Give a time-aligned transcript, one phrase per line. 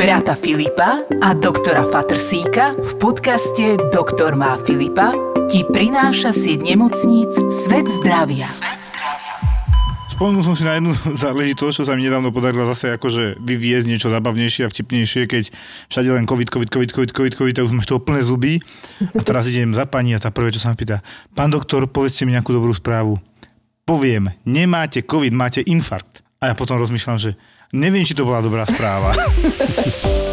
[0.00, 5.12] brata Filipa a doktora Fatrsíka v podcaste Doktor má Filipa
[5.52, 8.48] ti prináša sieť nemocníc Svet zdravia.
[10.08, 14.08] Spomenul som si na jednu záležitosť, čo sa mi nedávno podarilo zase akože vyviezť niečo
[14.08, 15.52] zabavnejšie a vtipnejšie, keď
[15.92, 18.56] všade len COVID, COVID, COVID, COVID, COVID, COVID, tak už máš toho plné zuby.
[19.04, 21.04] A teraz idem za pani a tá prvé, čo sa ma pýta,
[21.36, 23.20] pán doktor, povedzte mi nejakú dobrú správu.
[23.84, 26.24] Poviem, nemáte COVID, máte infarkt.
[26.40, 27.36] A ja potom rozmýšľam, že
[27.70, 29.14] Neviem, či to bola dobrá správa.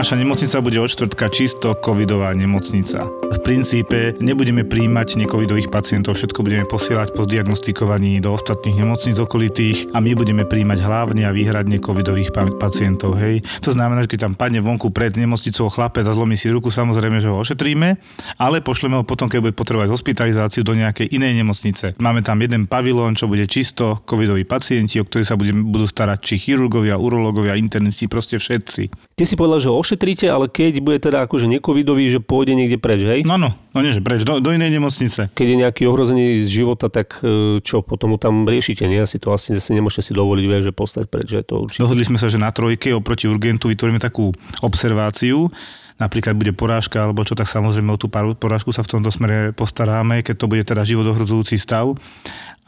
[0.00, 3.04] Naša nemocnica bude od čtvrtka čisto covidová nemocnica.
[3.04, 9.92] V princípe nebudeme príjmať necovidových pacientov, všetko budeme posielať po diagnostikovaní do ostatných nemocníc okolitých
[9.92, 13.12] a my budeme príjmať hlavne a výhradne covidových pacientov.
[13.20, 13.44] Hej.
[13.60, 17.20] To znamená, že keď tam padne vonku pred nemocnicou chlapec a zlomí si ruku, samozrejme,
[17.20, 18.00] že ho ošetríme,
[18.40, 22.00] ale pošleme ho potom, keď bude potrebovať hospitalizáciu do nejakej inej nemocnice.
[22.00, 26.34] Máme tam jeden pavilón, čo bude čisto covidoví pacienti, o ktorých sa budú starať či
[26.40, 29.12] chirurgovia, urológovia, internisti, proste všetci.
[29.12, 33.02] Ty si povedal, že ošetríte, ale keď bude teda akože necovidový, že pôjde niekde preč,
[33.02, 33.26] hej?
[33.26, 35.34] No, no, no nie, že preč, do, do inej nemocnice.
[35.34, 39.02] Keď je nejaký ohrozený z života, tak e, čo, potom mu tam riešite, nie?
[39.02, 41.82] Asi to asi zase nemôžete si dovoliť, vie, že postať preč, že to určite.
[41.82, 44.30] Dohodli sme sa, že na trojke oproti urgentu vytvoríme takú
[44.62, 45.50] observáciu,
[45.98, 48.06] napríklad bude porážka alebo čo, tak samozrejme o tú
[48.38, 51.98] porážku sa v tomto smere postaráme, keď to bude teda život ohrozujúci stav.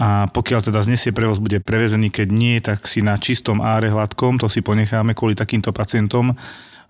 [0.02, 4.34] A pokiaľ teda znesie prevoz bude prevezený, keď nie, tak si na čistom áre hladkom,
[4.34, 6.34] to si ponecháme kvôli takýmto pacientom,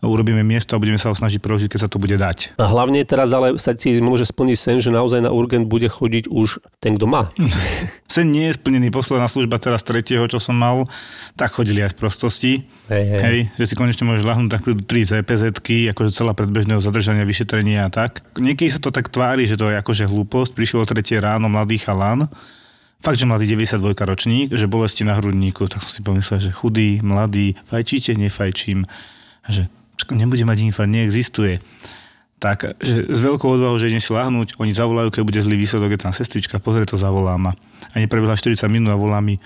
[0.02, 2.58] urobíme miesto a budeme sa ho snažiť preložiť, keď sa to bude dať.
[2.58, 6.26] A hlavne teraz ale sa ti môže splniť sen, že naozaj na urgent bude chodiť
[6.26, 7.30] už ten, kto má.
[8.10, 8.90] sen nie je splnený.
[8.90, 10.90] Posledná služba teraz tretieho, čo som mal,
[11.38, 12.52] tak chodili aj v prostosti.
[12.90, 13.20] Hej, hej.
[13.22, 17.86] hej že si konečne môžeš lahnúť tak prídu tri zpz akože celá predbežného zadržania, vyšetrenia
[17.86, 18.26] a tak.
[18.34, 20.50] Niekedy sa to tak tvári, že to je akože hlúposť.
[20.58, 22.26] Prišiel o tretie ráno mladý chalan,
[22.98, 26.98] fakt, že mladý 92 ročník, že bolesti na hrudníku, tak som si pomyslel, že chudý,
[27.02, 28.86] mladý, fajčíte, nefajčím.
[29.42, 29.66] A že
[30.10, 31.62] nebude mať infarkt, neexistuje.
[32.42, 35.94] Tak, že s veľkou odvahou, že idem si lahnúť, oni zavolajú, keď bude zlý výsledok,
[35.94, 37.54] je tam sestrička, pozrie to, zavolá ma.
[37.94, 39.38] A neprebehla 40 minút a volá mi,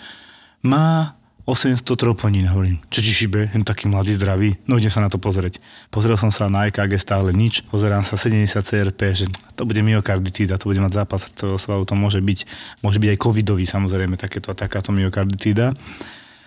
[0.65, 1.13] má
[1.47, 5.21] 800 troponín, hovorím, čo ti šibe, hen taký mladý, zdravý, no idem sa na to
[5.21, 5.63] pozrieť.
[5.95, 9.25] Pozrel som sa na EKG, stále nič, pozerám sa 70 CRP, že
[9.55, 12.39] to bude myokarditída, to bude mať zápas srdcového svalu, to môže byť,
[12.83, 15.77] môže byť aj covidový samozrejme, takéto, takáto myokarditída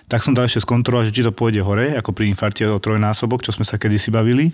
[0.09, 3.45] tak som dal ešte skontrolovať, že či to pôjde hore, ako pri infarte o trojnásobok,
[3.45, 4.49] čo sme sa kedysi bavili.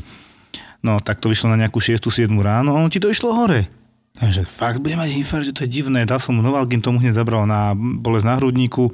[0.84, 3.72] No tak to vyšlo na nejakú 6-7 ráno a on ti to išlo hore.
[4.20, 6.04] Takže fakt bude mať infarkt, že to je divné.
[6.04, 8.92] Dal som mu Novalgin, tomu hneď zabral na bolesť na hrudníku.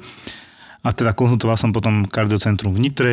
[0.82, 3.12] A teda konzultoval som potom kardiocentrum v Nitre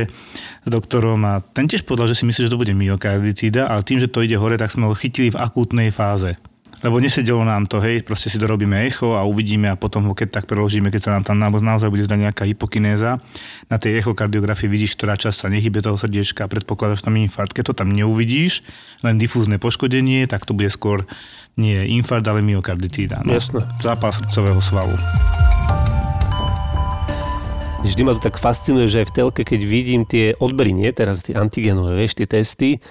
[0.66, 4.02] s doktorom a ten tiež povedal, že si myslí, že to bude myokarditída, ale tým,
[4.02, 6.34] že to ide hore, tak sme ho chytili v akútnej fáze
[6.80, 10.40] lebo nesedelo nám to, hej, proste si dorobíme echo a uvidíme a potom ho keď
[10.40, 13.20] tak preložíme, keď sa nám tam naozaj bude zdať nejaká hypokinéza.
[13.68, 17.52] Na tej echokardiografii vidíš, ktorá časť sa nehybe toho srdiečka a predpokladáš tam infarkt.
[17.52, 18.64] Keď to tam neuvidíš,
[19.04, 21.04] len difúzne poškodenie, tak to bude skôr
[21.60, 23.28] nie infarkt, ale myokarditída.
[23.28, 23.36] No.
[23.36, 23.68] Jasne.
[23.84, 24.96] Zápal srdcového svalu.
[27.84, 31.24] Vždy ma to tak fascinuje, že aj v telke, keď vidím tie odbery, nie teraz
[31.24, 32.84] tie antigenové, vieš, tie testy,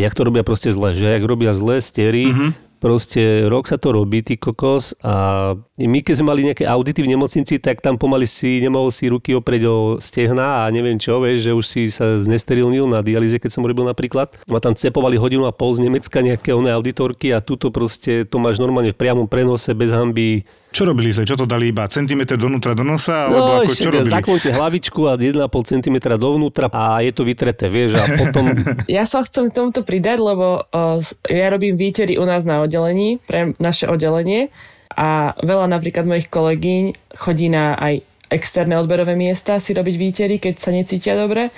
[0.00, 3.96] jak to robia proste zle, že jak robia zle stery, mm-hmm Proste rok sa to
[3.96, 4.92] robí, ty kokos.
[5.00, 9.08] A my keď sme mali nejaké audity v nemocnici, tak tam pomaly si nemohol si
[9.08, 13.40] ruky oprieť o stehna a neviem čo, vieš, že už si sa znesterilnil na dialýze,
[13.40, 14.36] keď som robil napríklad.
[14.44, 18.36] Ma tam cepovali hodinu a pol z Nemecka nejaké oné auditorky a tuto proste to
[18.36, 21.22] máš normálne v priamom prenose bez hamby čo robili zle?
[21.22, 23.30] Čo to dali iba centimetr donútra do nosa?
[23.30, 24.10] Alebo no, ako, čo robili?
[24.10, 28.50] Zaklonte hlavičku a 1,5 cm dovnútra a je to vytreté, vieš, a potom...
[28.90, 30.98] Ja sa chcem k tomuto pridať, lebo uh,
[31.30, 34.50] ja robím výtery u nás na oddelení, pre naše oddelenie
[34.90, 38.02] a veľa napríklad mojich kolegyň chodí na aj
[38.34, 41.54] externé odberové miesta si robiť výtery, keď sa necítia dobre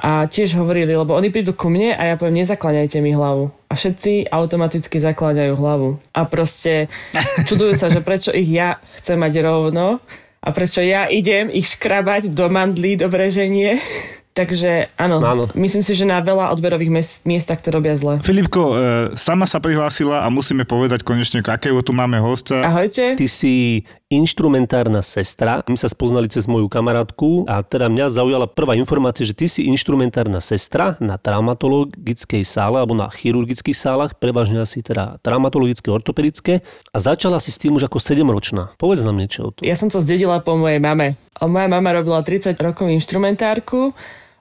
[0.00, 3.52] a tiež hovorili, lebo oni prídu ku mne a ja poviem, nezakláňajte mi hlavu.
[3.68, 6.00] A všetci automaticky zakláňajú hlavu.
[6.16, 6.88] A proste
[7.48, 10.00] čudujú sa, že prečo ich ja chcem mať rovno
[10.40, 13.76] a prečo ja idem ich škrabať do mandlí, do breženie.
[14.30, 18.22] Takže áno, áno, myslím si, že na veľa odberových miestach to robia zle.
[18.22, 18.74] Filipko, e,
[19.18, 22.62] sama sa prihlásila a musíme povedať konečne, akého tu máme hosta.
[22.62, 23.18] Ahojte.
[23.18, 25.62] Ty si inštrumentárna sestra.
[25.70, 29.70] My sa spoznali cez moju kamarátku a teda mňa zaujala prvá informácia, že ty si
[29.70, 36.98] inštrumentárna sestra na traumatologickej sále alebo na chirurgických sálach, prevažne asi teda traumatologické, ortopedické a
[36.98, 38.74] začala si s tým už ako 7-ročná.
[38.74, 39.62] Povedz nám niečo o tom.
[39.62, 41.14] Ja som to zdedila po mojej mame.
[41.38, 43.94] Moja mama robila 30 rokov inštrumentárku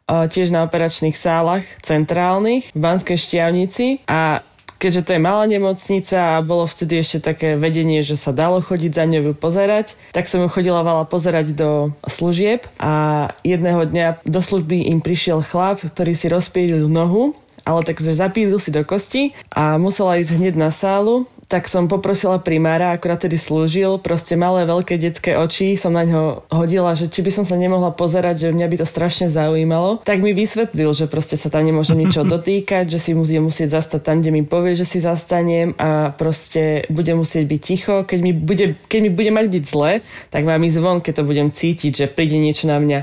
[0.09, 4.41] tiež na operačných sálach centrálnych v Banskej Štiavnici a
[4.79, 8.91] keďže to je malá nemocnica a bolo vtedy ešte také vedenie, že sa dalo chodiť
[8.95, 14.39] za ňou pozerať, tak som ju chodila vala pozerať do služieb a jedného dňa do
[14.39, 17.35] služby im prišiel chlap, ktorý si rozpílil nohu
[17.67, 22.37] ale takže zapílil si do kosti a musela ísť hneď na sálu, tak som poprosila
[22.37, 27.25] primára, akurát tedy slúžil, proste malé, veľké detské oči, som na ňo hodila, že či
[27.25, 29.97] by som sa nemohla pozerať, že mňa by to strašne zaujímalo.
[30.05, 34.01] Tak mi vysvetlil, že proste sa tam nemôže ničo dotýkať, že si bude musieť zastať
[34.05, 37.95] tam, kde mi povie, že si zastanem a proste bude musieť byť ticho.
[38.05, 41.23] Keď mi bude, keď mi bude mať byť zle, tak mám ísť von, keď to
[41.25, 42.99] budem cítiť, že príde niečo na mňa.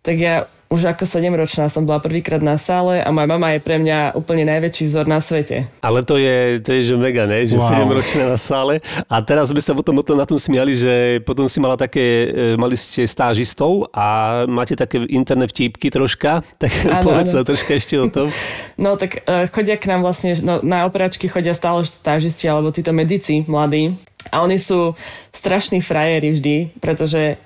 [0.00, 3.82] Tak ja už ako 7-ročná som bola prvýkrát na sále a moja mama je pre
[3.82, 5.66] mňa úplne najväčší vzor na svete.
[5.82, 7.42] Ale to je, to je že mega, ne?
[7.42, 7.90] Že wow.
[7.90, 8.78] 7-ročná na sále.
[9.10, 12.78] A teraz sme sa potom na tom smiali, že potom si mala také, e, mali
[12.78, 17.42] ste stážistov a máte také interné vtípky troška, tak ano, povedz ano.
[17.42, 18.30] troška ešte o tom.
[18.78, 22.94] No tak uh, chodia k nám vlastne, no, na operačky chodia stále stážisti alebo títo
[22.94, 23.98] medici mladí.
[24.30, 24.94] A oni sú
[25.34, 27.40] strašní frajeri vždy, pretože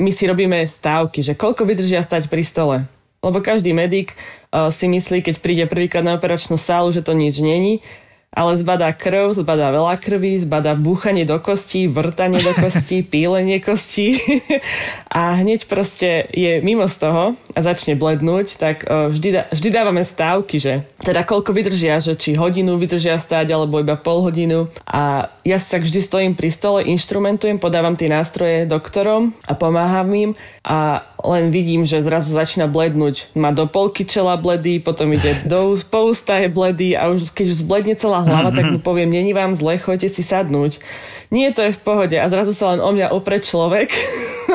[0.00, 2.76] my si robíme stávky, že koľko vydržia stať pri stole.
[3.20, 7.44] Lebo každý medic uh, si myslí, keď príde prvýkrát na operačnú sálu, že to nič
[7.44, 7.84] není
[8.30, 14.14] ale zbadá krv, zbadá veľa krvi, zbadá búchanie do kostí, vrtanie do kostí, pílenie kostí.
[15.10, 20.06] A hneď proste je mimo z toho a začne blednúť, tak vždy, dá, vždy dávame
[20.06, 24.70] stávky, že teda koľko vydržia, že či hodinu vydržia stáť alebo iba pol hodinu.
[24.86, 30.30] A ja sa vždy stojím pri stole, inštrumentujem, podávam tie nástroje doktorom a pomáham im.
[30.62, 33.32] A len vidím, že zrazu začína blednúť.
[33.36, 37.62] Má do polky čela bledý, potom ide do pousta je bledý a už keď už
[37.64, 40.80] zbledne celá hlava, tak mu poviem, není vám zle, choďte si sadnúť.
[41.30, 42.16] Nie, to je v pohode.
[42.18, 43.94] A zrazu sa len o mňa opre človek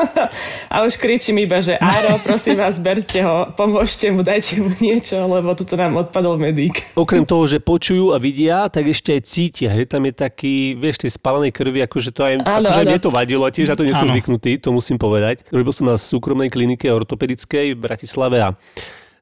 [0.74, 5.16] a už kričím iba, že áno, prosím vás, berte ho, pomôžte mu, dajte mu niečo,
[5.24, 6.76] lebo tuto nám odpadol medík.
[7.00, 9.72] Okrem toho, že počujú a vidia, tak ešte aj cítia.
[9.72, 9.88] Hej?
[9.88, 12.90] Tam je taký, vieš, tej spálenej krvi, akože to aj, áno, akože áno.
[12.92, 15.48] mne to vadilo, tiež na to nie som zvyknutý, to musím povedať.
[15.48, 18.56] Robil som na súkromnej klinike ortopedickej v Bratislave a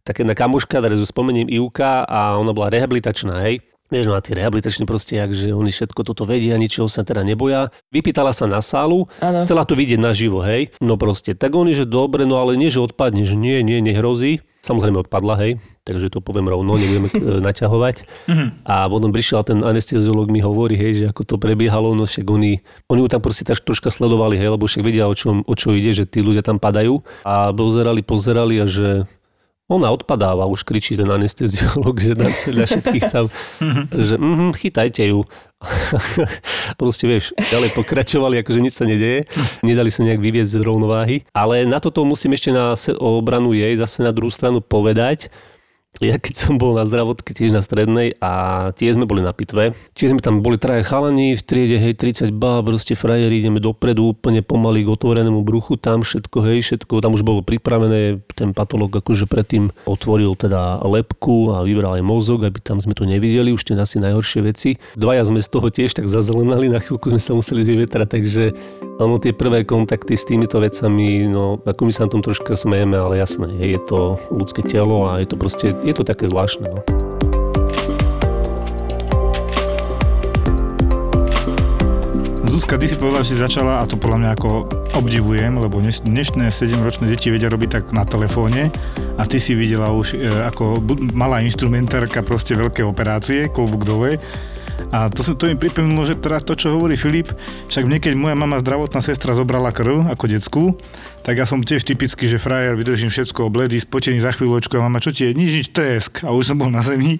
[0.06, 3.58] také na kamuška, teraz spomeniem Ivka a ona bola rehabilitačná, hej.
[3.92, 7.68] Vieš, no a tí rehabilitační proste, že oni všetko toto vedia, ničoho sa teda neboja.
[7.92, 9.44] Vypýtala sa na sálu, ano.
[9.44, 10.72] chcela to vidieť naživo, hej.
[10.80, 14.40] No proste, tak oni, že dobre, no ale nie, že odpadne, že nie, nie, nehrozí.
[14.64, 17.20] Samozrejme odpadla, hej, takže to poviem rovno, nebudeme e,
[17.52, 18.08] naťahovať.
[18.24, 18.64] Mhm.
[18.64, 22.64] A potom prišiel ten anesteziolog mi hovorí, hej, že ako to prebiehalo, no však oni,
[22.88, 25.76] oni ju tam proste tak troška sledovali, hej, lebo však vedia, o, čom, o čo
[25.76, 27.04] ide, že tí ľudia tam padajú.
[27.28, 29.04] A pozerali, pozerali a že
[29.64, 33.32] ona odpadáva, už kričí ten anesteziolog, že na celá všetkých tam,
[34.08, 35.24] že mm, chytajte ju.
[36.80, 39.26] Proste vieš, ďalej pokračovali, akože nič sa nedeje,
[39.64, 41.16] nedali sa nejak vyviezť z rovnováhy.
[41.32, 45.32] Ale na toto musím ešte na obranu jej zase na druhú stranu povedať,
[46.02, 49.78] ja keď som bol na zdravotke tiež na strednej a tiež sme boli na pitve,
[49.94, 54.10] tiež sme tam boli traje chalani v triede, hej, 30 bá, proste frajeri, ideme dopredu
[54.10, 58.90] úplne pomaly k otvorenému bruchu, tam všetko, hej, všetko, tam už bolo pripravené, ten patolog
[58.90, 63.62] akože predtým otvoril teda lepku a vybral aj mozog, aby tam sme to nevideli, už
[63.62, 64.82] tie asi najhoršie veci.
[64.98, 68.42] Dvaja sme z toho tiež tak zazelenali, na chvíľku sme sa museli vyvetrať, takže
[68.98, 72.98] ono tie prvé kontakty s týmito vecami, no ako my sa na tom troška smejeme,
[72.98, 76.72] ale jasné, je to ľudské telo a je to proste je to také zvláštne.
[76.72, 76.80] No.
[82.48, 84.50] Zuzka, ty si povedala, že si začala, a to podľa mňa ako
[84.94, 88.70] obdivujem, lebo dnešné 7-ročné deti vedia robiť tak na telefóne
[89.18, 90.78] a ty si videla už e, ako
[91.18, 94.22] malá instrumentárka proste veľké operácie, klobúk dole.
[94.94, 97.34] A to, to mi pripomínalo, že teraz to, čo hovorí Filip,
[97.66, 100.62] však mne, keď moja mama zdravotná sestra zobrala krv ako decku,
[101.26, 105.02] tak ja som tiež typický, že frajer, vydržím všetko, bledý, spotený za chvíľočku a mama,
[105.02, 106.22] čo ti je, nič, nič, tresk.
[106.22, 107.18] A už som bol na zemi.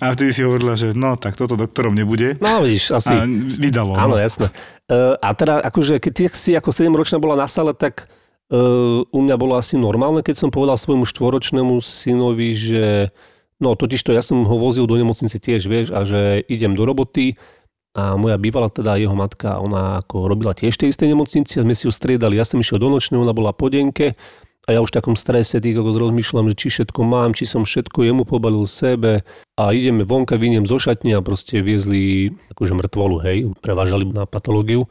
[0.00, 2.40] A vtedy si hovorila, že no, tak toto doktorom nebude.
[2.40, 3.12] No, vidíš, asi.
[3.12, 3.28] A
[3.60, 4.00] vydalo.
[4.00, 4.24] Áno, no.
[4.24, 4.48] jasné.
[4.88, 8.08] Uh, a teda, akože, keď si ako 7-ročná bola na sale, tak
[8.48, 13.12] uh, u mňa bolo asi normálne, keď som povedal svojmu štvoročnému synovi, že
[13.64, 16.84] no, totiž to ja som ho vozil do nemocnice tiež, vieš, a že idem do
[16.84, 17.40] roboty,
[17.94, 21.78] a moja bývala teda jeho matka, ona ako robila tiež tej istej nemocnici a sme
[21.78, 22.34] si ju striedali.
[22.34, 24.18] Ja som išiel do nočnej, ona bola po denke
[24.66, 27.62] a ja už v takom strese tých ako rozmýšľam, že či všetko mám, či som
[27.62, 29.22] všetko jemu pobalil sebe
[29.54, 34.90] a ideme vonka, vyniem zo šatne a proste viezli akože mŕtvolu, hej, prevážali na patológiu.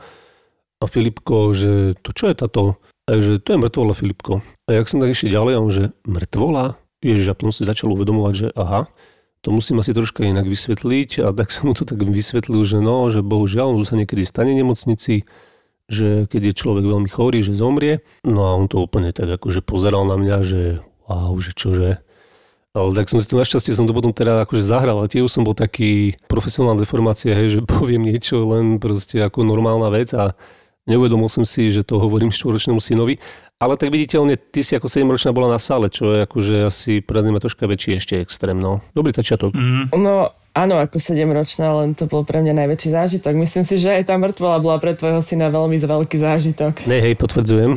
[0.80, 2.80] A Filipko, že to čo je táto?
[3.04, 4.40] A že to je mŕtvola Filipko.
[4.64, 6.80] A jak som tak ešte ďalej, on že mŕtvola?
[7.04, 8.88] Ježiš, a potom si začal uvedomovať, že aha,
[9.44, 13.12] to musím asi troška inak vysvetliť a tak som mu to tak vysvetlil, že no,
[13.12, 15.28] že bohužiaľ, on sa niekedy stane nemocnici,
[15.92, 18.00] že keď je človek veľmi chorý, že zomrie.
[18.24, 20.62] No a on to úplne tak akože pozeral na mňa, že
[21.12, 22.00] wow, že čože.
[22.74, 25.46] Ale tak som si to našťastie som to potom teda akože zahral, ale tiež som
[25.46, 30.34] bol taký profesionálna deformácia, hej, že poviem niečo len proste ako normálna vec a
[30.90, 33.20] neuvedomil som si, že to hovorím štvoročnému synovi.
[33.62, 37.24] Ale tak viditeľne, ty si ako 7-ročná bola na sále, čo je akože asi pre
[37.24, 38.60] mňa troška väčší ešte extrém.
[38.60, 38.84] No.
[38.92, 39.56] Dobrý začiatok.
[39.56, 39.96] Mm.
[39.96, 43.34] No, áno, ako 7-ročná, len to bol pre mňa najväčší zážitok.
[43.36, 46.86] Myslím si, že aj tá mŕtvola bola pre tvojho syna veľmi veľký zážitok.
[46.86, 47.76] Ne, hej, potvrdzujem.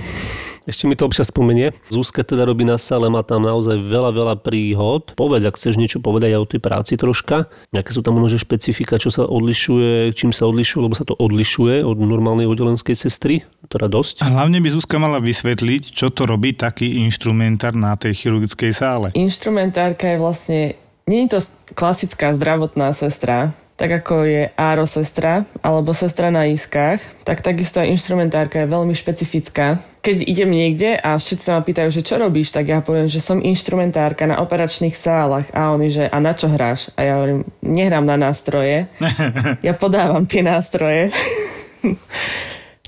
[0.66, 1.70] Ešte mi to občas spomenie.
[1.94, 5.14] Zúska teda robí na sále, má tam naozaj veľa, veľa príhod.
[5.14, 7.46] Povedz, ak chceš niečo povedať aj o tej práci troška.
[7.70, 11.86] Nejaké sú tam možno špecifika, čo sa odlišuje, čím sa odlišuje, lebo sa to odlišuje
[11.86, 13.46] od normálnej oddelenskej sestry.
[13.70, 14.26] Teda dosť.
[14.26, 19.06] A hlavne by Zuzka mala vysvetliť, čo to robí taký inštrumentár na tej chirurgickej sále.
[19.14, 20.60] Inštrumentárka je vlastne,
[21.06, 21.38] je to
[21.78, 27.94] klasická zdravotná sestra, tak ako je áro sestra alebo sestra na iskách, tak takisto aj
[27.94, 29.78] inštrumentárka je veľmi špecifická.
[30.02, 33.22] Keď idem niekde a všetci sa ma pýtajú, že čo robíš, tak ja poviem, že
[33.22, 36.90] som inštrumentárka na operačných sálach a oni, že a na čo hráš?
[36.98, 38.90] A ja hovorím, nehrám na nástroje,
[39.66, 41.14] ja podávam tie nástroje.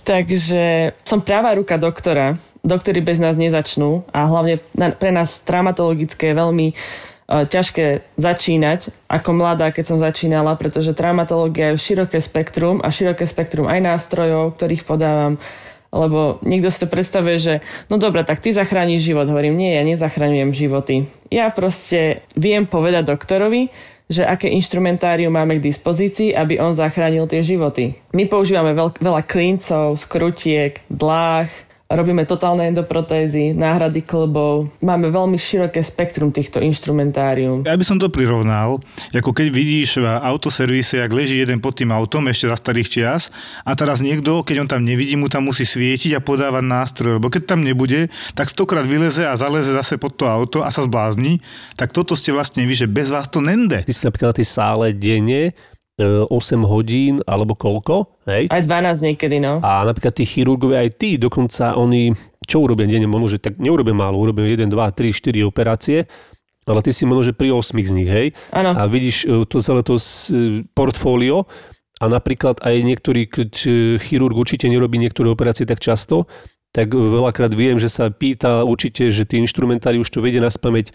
[0.03, 2.35] Takže som práva ruka doktora.
[2.67, 6.67] Doktory bez nás nezačnú a hlavne pre nás traumatologické je veľmi
[7.29, 13.69] ťažké začínať ako mladá, keď som začínala, pretože traumatológia je široké spektrum a široké spektrum
[13.69, 15.37] aj nástrojov, ktorých podávam
[15.89, 17.55] lebo niekto si to predstavuje, že
[17.89, 19.25] no dobre, tak ty zachrániš život.
[19.25, 21.09] Hovorím, nie, ja nezachraňujem životy.
[21.33, 23.73] Ja proste viem povedať doktorovi,
[24.09, 27.97] že aké instrumentárium máme k dispozícii, aby on zachránil tie životy.
[28.17, 31.49] My používame veľk, veľa klincov, skrutiek, bláh,
[31.89, 34.69] Robíme totálne endoprotézy, náhrady klbov.
[34.85, 37.65] Máme veľmi široké spektrum týchto instrumentárium.
[37.65, 38.77] Ja by som to prirovnal,
[39.09, 43.33] ako keď vidíš v autoservise, ak leží jeden pod tým autom ešte za starých čias
[43.65, 47.33] a teraz niekto, keď on tam nevidí, mu tam musí svietiť a podávať nástroj, lebo
[47.33, 51.41] keď tam nebude, tak stokrát vyleze a zaleze zase pod to auto a sa zblázni,
[51.81, 53.81] tak toto ste vlastne vy, že bez vás to nende.
[53.89, 55.57] Ty si napríklad na tej sále denne
[55.99, 56.31] 8
[56.63, 58.47] hodín alebo koľko, hej?
[58.47, 59.59] Aj 12 niekedy, no.
[59.67, 62.15] A napríklad tí chirurgovia, aj tí, dokonca oni,
[62.47, 66.07] čo urobia denne, možno, že tak neurobia málo, urobia 1, 2, 3, 4 operácie,
[66.71, 68.31] ale ty si možno, že pri 8 z nich, hej?
[68.55, 68.79] Ano.
[68.79, 70.03] A vidíš e, to celé to e,
[70.71, 71.51] portfólio
[71.99, 76.31] a napríklad aj niektorý keď e, chirurg určite nerobí niektoré operácie tak často,
[76.71, 80.93] tak veľakrát viem, že sa pýta určite, že tí inštrumentári už to vedia na spameť,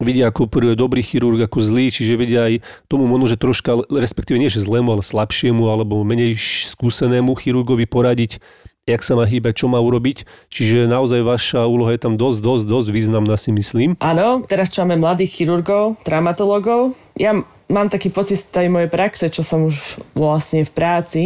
[0.00, 4.50] vidia ako dobrý chirurg, ako zlý, čiže vedia aj tomu možno, že troška, respektíve nie
[4.50, 6.34] že zlému, ale slabšiemu alebo menej
[6.74, 8.40] skúsenému chirurgovi poradiť,
[8.88, 10.26] jak sa má hýbať, čo má urobiť.
[10.50, 13.94] Čiže naozaj vaša úloha je tam dosť, dosť, dosť významná si myslím.
[14.02, 17.36] Áno, teraz čo máme mladých chirurgov, traumatologov, ja
[17.70, 21.22] mám taký pocit z tej mojej praxe, čo som už vlastne v práci,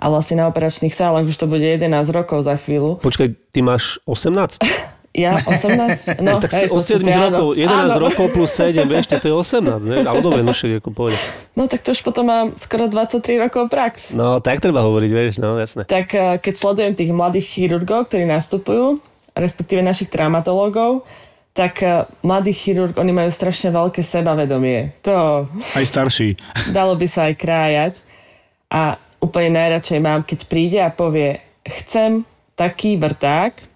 [0.00, 1.84] a vlastne na operačných sálach už to bude 11
[2.16, 2.96] rokov za chvíľu.
[3.04, 4.64] Počkaj, ty máš 18?
[5.10, 6.22] Ja 18?
[6.22, 7.94] No, tak hej, od 7 rokov, 11 áno.
[7.98, 9.96] rokov plus 7, vieš, to je 18, ne?
[10.06, 11.20] Ale dobre, no však, ako povedať.
[11.58, 14.14] No tak to už potom mám skoro 23 rokov prax.
[14.14, 15.82] No, tak treba hovoriť, vieš, no, jasné.
[15.82, 19.02] Tak eh, keď sledujem tých mladých chirurgov, ktorí nastupujú,
[19.34, 21.02] respektíve našich traumatológov,
[21.50, 24.94] tak eh, mladý chirurg, oni majú strašne veľké sebavedomie.
[25.02, 25.44] To...
[25.50, 26.38] Aj starší.
[26.76, 27.94] Dalo by sa aj krájať.
[28.70, 32.22] A úplne najradšej mám, keď príde a povie, chcem
[32.54, 33.69] taký vrták,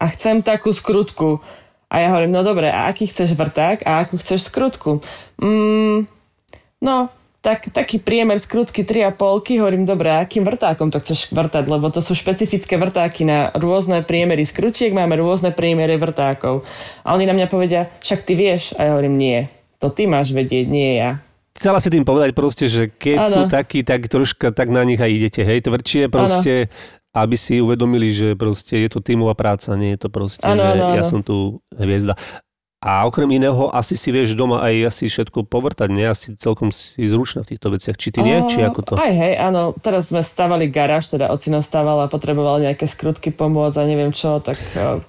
[0.00, 1.44] a chcem takú skrutku.
[1.92, 5.04] A ja hovorím, no dobre, a aký chceš vrták a akú chceš skrutku?
[5.42, 6.08] Mm,
[6.80, 6.96] no,
[7.40, 9.16] tak, taký priemer skrutky 3,5,
[9.60, 14.44] hovorím, dobre, akým vrtákom to chceš vrtať, lebo to sú špecifické vrtáky na rôzne priemery
[14.44, 16.62] skrutiek, máme rôzne priemery vrtákov.
[17.02, 18.76] A oni na mňa povedia, však ty vieš?
[18.78, 19.38] A ja hovorím, nie,
[19.82, 21.24] to ty máš vedieť, nie ja.
[21.56, 23.34] Chcela si tým povedať proste, že keď ano.
[23.34, 26.70] sú takí, tak troška tak na nich aj idete, hej, tvrdšie proste,
[27.10, 30.70] aby si uvedomili, že proste je to tímová práca, nie je to proste, ano, že
[30.78, 31.10] ano, ja ano.
[31.10, 32.14] som tu hviezda.
[32.80, 36.08] A okrem iného asi si vieš doma aj asi všetko povrtať, nie?
[36.08, 37.92] Asi celkom si zručná v týchto veciach.
[37.92, 38.40] Či ty nie?
[38.48, 38.92] Či ako to?
[38.96, 39.76] Aj hej, áno.
[39.84, 44.40] Teraz sme stavali garáž, teda ocino staval a potreboval nejaké skrutky pomôcť a neviem čo,
[44.40, 44.56] tak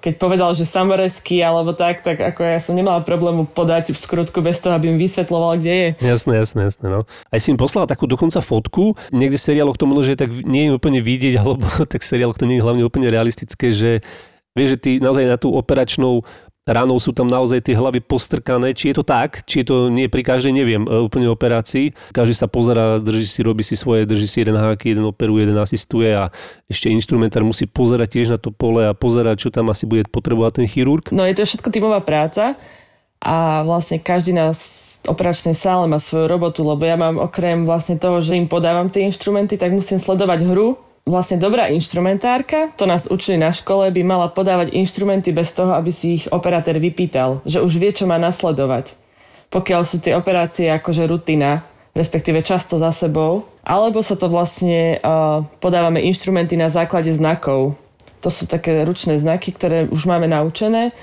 [0.04, 4.44] keď povedal, že samoresky alebo tak, tak ako ja som nemala problému podať v skrutku
[4.44, 5.88] bez toho, aby mi vysvetloval, kde je.
[6.04, 6.92] Jasné, jasné, jasné.
[6.92, 7.08] No.
[7.08, 10.68] Aj si im poslala takú dokonca fotku, niekde v seriáloch to možno, že tak nie
[10.68, 14.04] je úplne vidieť, alebo tak seriáloch to nie je hlavne úplne realistické, že
[14.60, 16.28] vieš, že ty naozaj na tú operačnou
[16.62, 18.78] Ráno sú tam naozaj tie hlavy postrkané.
[18.78, 22.14] Či je to tak, či je to nie pri každej, neviem, e, úplne operácii.
[22.14, 25.58] Každý sa pozera, drží si, robí si svoje, drží si jeden háky, jeden operuje, jeden
[25.58, 26.30] asistuje a
[26.70, 30.62] ešte instrumentár musí pozerať tiež na to pole a pozerať, čo tam asi bude potrebovať
[30.62, 31.10] ten chirurg.
[31.10, 32.54] No je to všetko tímová práca
[33.18, 34.54] a vlastne každý na
[35.10, 39.02] operačnej sále má svoju robotu, lebo ja mám okrem vlastne toho, že im podávam tie
[39.10, 44.28] inštrumenty, tak musím sledovať hru vlastne dobrá inštrumentárka, to nás učili na škole, by mala
[44.30, 48.94] podávať inštrumenty bez toho, aby si ich operátor vypýtal, že už vie, čo má nasledovať.
[49.52, 55.44] Pokiaľ sú tie operácie akože rutina, respektíve často za sebou, alebo sa to vlastne uh,
[55.60, 57.76] podávame inštrumenty na základe znakov.
[58.24, 60.96] To sú také ručné znaky, ktoré už máme naučené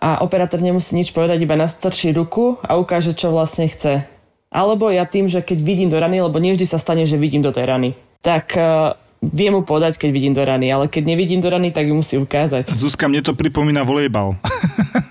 [0.00, 4.08] a operátor nemusí nič povedať, iba nastrčí ruku a ukáže, čo vlastne chce.
[4.48, 7.44] Alebo ja tým, že keď vidím do rany, lebo nie vždy sa stane, že vidím
[7.44, 7.90] do tej rany,
[8.24, 11.84] tak uh, viem mu podať, keď vidím do rany, ale keď nevidím do rany, tak
[11.84, 12.72] ju musí ukázať.
[12.72, 14.40] Zuzka, mne to pripomína volejbal.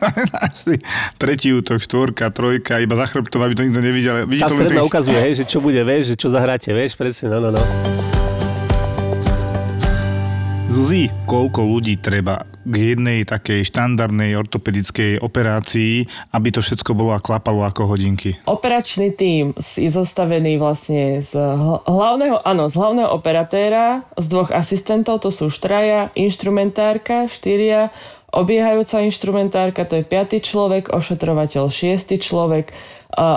[1.22, 4.25] Tretí útok, štvorka, trojka, iba za chrbtov, aby to nikto nevidel.
[4.25, 7.50] Tá stredná ukazuje, hej, že čo bude, vieš, že čo zahráte, vieš, presne, no, no,
[7.54, 7.63] no.
[10.70, 17.20] Zuzi, koľko ľudí treba k jednej takej štandardnej ortopedickej operácii, aby to všetko bolo a
[17.20, 18.38] klapalo ako hodinky?
[18.46, 21.34] Operačný tím je zostavený vlastne z
[21.90, 27.90] hlavného, áno, z hlavného operatéra, z dvoch asistentov, to sú štraja, instrumentárka, štyria,
[28.30, 32.70] obiehajúca instrumentárka, to je piatý človek, ošetrovateľ šiestý človek,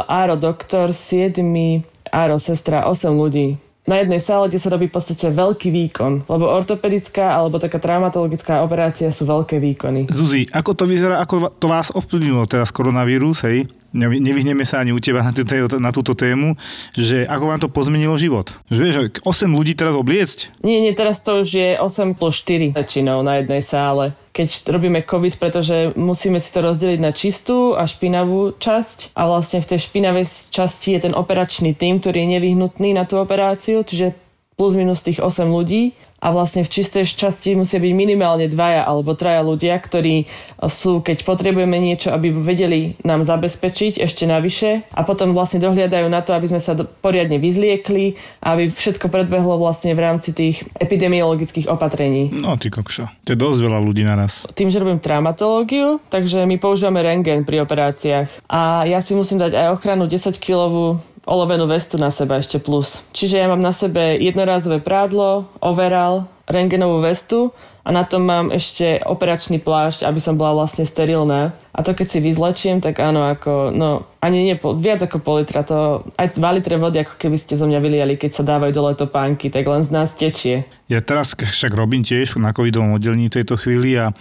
[0.05, 1.81] áro doktor, siedmy,
[2.12, 6.31] áro sestra, 8 ľudí na jednej sále, sa robí v podstate veľký výkon.
[6.31, 10.07] Lebo ortopedická alebo taká traumatologická operácia sú veľké výkony.
[10.07, 13.67] Zuzi, ako to vyzerá, ako to vás ovplyvnilo teraz koronavírus, hej?
[13.92, 16.56] Nevyhneme sa ani u teba na, túto, na túto tému,
[16.96, 18.56] že ako vám to pozmenilo život.
[18.72, 20.64] Že vieš, 8 ľudí teraz obliecť?
[20.64, 24.16] Nie, nie, teraz to už je 8 plus 4 väčšinou na jednej sále.
[24.32, 29.61] Keď robíme COVID, pretože musíme si to rozdeliť na čistú a špinavú časť a vlastne
[29.61, 34.16] v tej špinavej časti je ten operačný tým, ktorý je nevyhnutný na tú operáciu, čiže
[34.56, 35.92] plus minus tých 8 ľudí
[36.23, 40.31] a vlastne v čistej časti musia byť minimálne dvaja alebo traja ľudia, ktorí
[40.71, 46.23] sú, keď potrebujeme niečo, aby vedeli nám zabezpečiť ešte navyše a potom vlastne dohliadajú na
[46.23, 51.67] to, aby sme sa poriadne vyzliekli a aby všetko predbehlo vlastne v rámci tých epidemiologických
[51.67, 52.31] opatrení.
[52.31, 54.47] No ty kokšo, to je dosť veľa ľudí naraz.
[54.55, 59.59] Tým, že robím traumatológiu, takže my používame rengen pri operáciách a ja si musím dať
[59.59, 63.02] aj ochranu 10-kilovú olovenú vestu na seba ešte plus.
[63.14, 68.99] Čiže ja mám na sebe jednorázové prádlo, overal, rengenovú vestu a na tom mám ešte
[69.03, 71.55] operačný plášť, aby som bola vlastne sterilná.
[71.75, 75.66] A to keď si vyzlečiem, tak áno, ako, no, ani nie, viac ako pol litra,
[75.66, 78.92] to aj 2 litre vody, ako keby ste zo mňa vyliali, keď sa dávajú dole
[78.94, 80.66] topánky, tak len z nás tečie.
[80.90, 84.14] Ja teraz však robím tiež na covidovom oddelení tejto chvíli a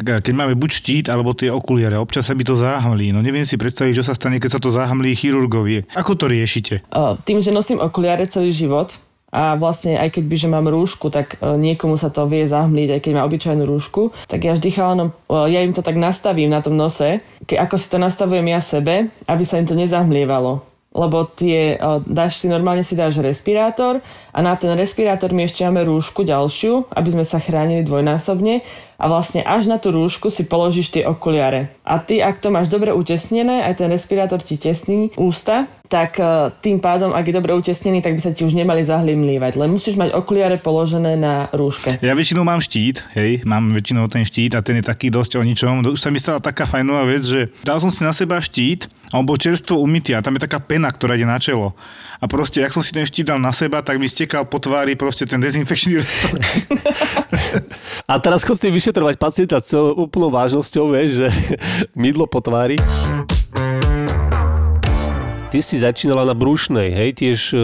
[0.00, 3.12] keď máme buď štít alebo tie okuliare, občas sa by to záhmlí.
[3.12, 5.86] No neviem si predstaviť, čo sa stane, keď sa to záhmlí chirurgovie.
[5.92, 6.82] Ako to riešite?
[7.24, 8.96] Tým, že nosím okuliare celý život,
[9.30, 13.00] a vlastne aj keď by, že mám rúšku, tak niekomu sa to vie zahmliť, aj
[13.00, 16.74] keď má obyčajnú rúšku, tak ja vždy chalanom, ja im to tak nastavím na tom
[16.74, 21.78] nose, ke, ako si to nastavujem ja sebe, aby sa im to nezahmlievalo lebo tie,
[22.02, 24.02] dáš si, normálne si dáš respirátor
[24.34, 28.66] a na ten respirátor my ešte máme rúšku ďalšiu, aby sme sa chránili dvojnásobne
[29.00, 31.72] a vlastne až na tú rúšku si položíš tie okuliare.
[31.88, 36.22] A ty, ak to máš dobre utesnené, aj ten respirátor ti tesní ústa, tak
[36.62, 39.58] tým pádom, ak je dobre utesnený, tak by sa ti už nemali zahlimlívať.
[39.58, 41.98] Len musíš mať okuliare položené na rúške.
[41.98, 45.42] Ja väčšinou mám štít, hej, mám väčšinou ten štít a ten je taký dosť o
[45.42, 45.82] ničom.
[45.90, 49.18] Už sa mi stala taká fajnová vec, že dal som si na seba štít a
[49.18, 51.74] on bol čerstvo umytý a tam je taká pena, ktorá ide na čelo.
[52.22, 54.94] A proste, ak som si ten štít dal na seba, tak mi stekal po tvári
[54.94, 56.38] proste ten dezinfekčný restok.
[58.10, 61.28] a teraz chod s tým vyšetrovať pacienta s celou úplnou vážnosťou, vieš, že
[61.98, 62.78] mydlo po tvári.
[65.50, 67.58] Ty si začínala na brušnej, hej, tiež e,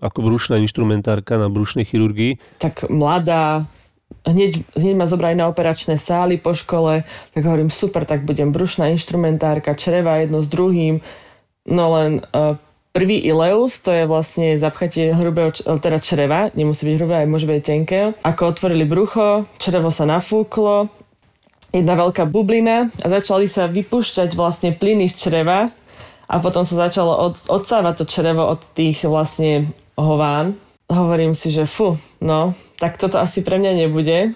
[0.00, 2.40] ako brušná inštrumentárka na brušnej chirurgii.
[2.56, 3.68] Tak mladá,
[4.24, 7.04] hneď, hneď ma zobrali na operačné sály po škole,
[7.36, 11.04] tak hovorím, super, tak budem brušná inštrumentárka, čreva jedno s druhým.
[11.68, 12.56] No len uh,
[12.96, 17.60] prvý ileus, to je vlastne zapchatie hrubého, teda čreva, nemusí byť hrubé, aj môže byť
[17.60, 18.16] tenké.
[18.24, 20.88] Ako otvorili brucho, črevo sa nafúklo,
[21.76, 25.68] jedna veľká bublina a začali sa vypúšťať vlastne plyny z čreva
[26.28, 30.54] a potom sa začalo od, odsávať to črevo od tých vlastne hován
[30.88, 34.32] hovorím si, že fu, no, tak toto asi pre mňa nebude.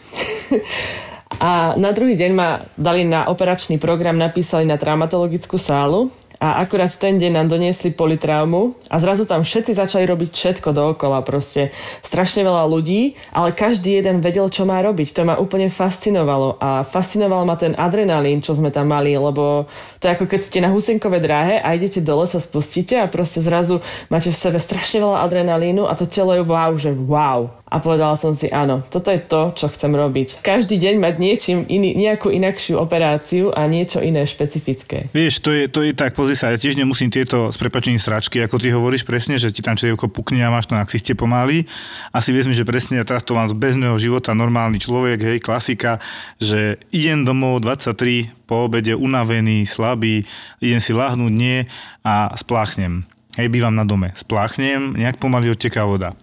[1.41, 6.91] a na druhý deň ma dali na operačný program, napísali na traumatologickú sálu a akurát
[6.91, 11.71] ten deň nám doniesli politraumu a zrazu tam všetci začali robiť všetko dookola, proste
[12.03, 15.15] strašne veľa ľudí, ale každý jeden vedel, čo má robiť.
[15.15, 19.71] To ma úplne fascinovalo a fascinoval ma ten adrenalín, čo sme tam mali, lebo
[20.03, 23.39] to je ako keď ste na husenkovej dráhe a idete dole, sa spustíte a proste
[23.39, 23.79] zrazu
[24.11, 28.21] máte v sebe strašne veľa adrenalínu a to telo je wow, že wow a povedala
[28.21, 30.45] som si, áno, toto je to, čo chcem robiť.
[30.45, 35.09] Každý deň mať niečím iný, nejakú inakšiu operáciu a niečo iné špecifické.
[35.17, 38.01] Vieš, to je, to je tak, pozri pozri sa, ja tiež nemusím tieto s prepačením
[38.01, 41.13] sračky, ako ty hovoríš presne, že ti tam črievko pukne a máš to na ksiste
[41.13, 41.69] pomaly.
[42.09, 46.01] Asi vezmi, že presne ja teraz to mám z bežného života, normálny človek, hej, klasika,
[46.41, 50.25] že idem domov 23 po obede, unavený, slabý,
[50.65, 51.69] idem si lahnúť, nie
[52.01, 53.05] a spláchnem.
[53.37, 54.17] Hej, bývam na dome.
[54.17, 56.17] Spláchnem, nejak pomaly odteká voda.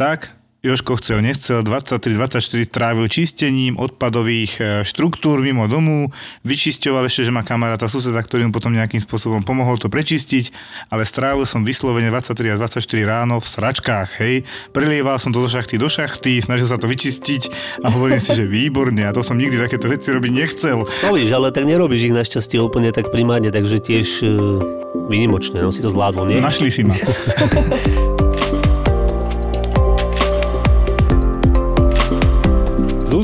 [0.00, 2.38] Tak, Joško chcel, nechcel, 23-24
[2.70, 6.14] strávil čistením odpadových e, štruktúr mimo domu,
[6.46, 10.54] vyčisťoval ešte, že má kamaráta suseda, ktorý mu potom nejakým spôsobom pomohol to prečistiť,
[10.86, 14.46] ale strávil som vyslovene 23 a 24 ráno v sračkách, hej.
[14.70, 17.42] Prelieval som to do šachty do šachty, snažil sa to vyčistiť
[17.82, 20.86] a hovorím si, že výborne a to som nikdy takéto veci robiť nechcel.
[20.86, 24.62] No víš, ale tak nerobíš ich našťastie úplne tak primárne, takže tiež uh,
[25.10, 26.38] výnimočne, no si to zvládol, nie?
[26.38, 26.94] Našli si ma.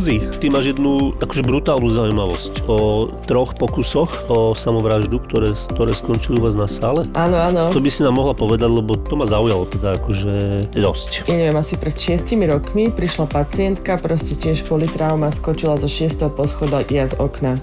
[0.09, 6.41] Zuzi, ty máš jednu akože brutálnu zaujímavosť o troch pokusoch o samovraždu, ktoré, ktoré skončili
[6.41, 7.05] u vás na sále.
[7.13, 7.69] Áno, áno.
[7.69, 10.33] To by si nám mohla povedať, lebo to ma zaujalo teda akože
[10.73, 11.29] dosť.
[11.29, 16.25] Ja neviem, asi pred 6 rokmi prišla pacientka, proste tiež politrauma, skočila zo 6.
[16.33, 17.61] poschoda ja z okna.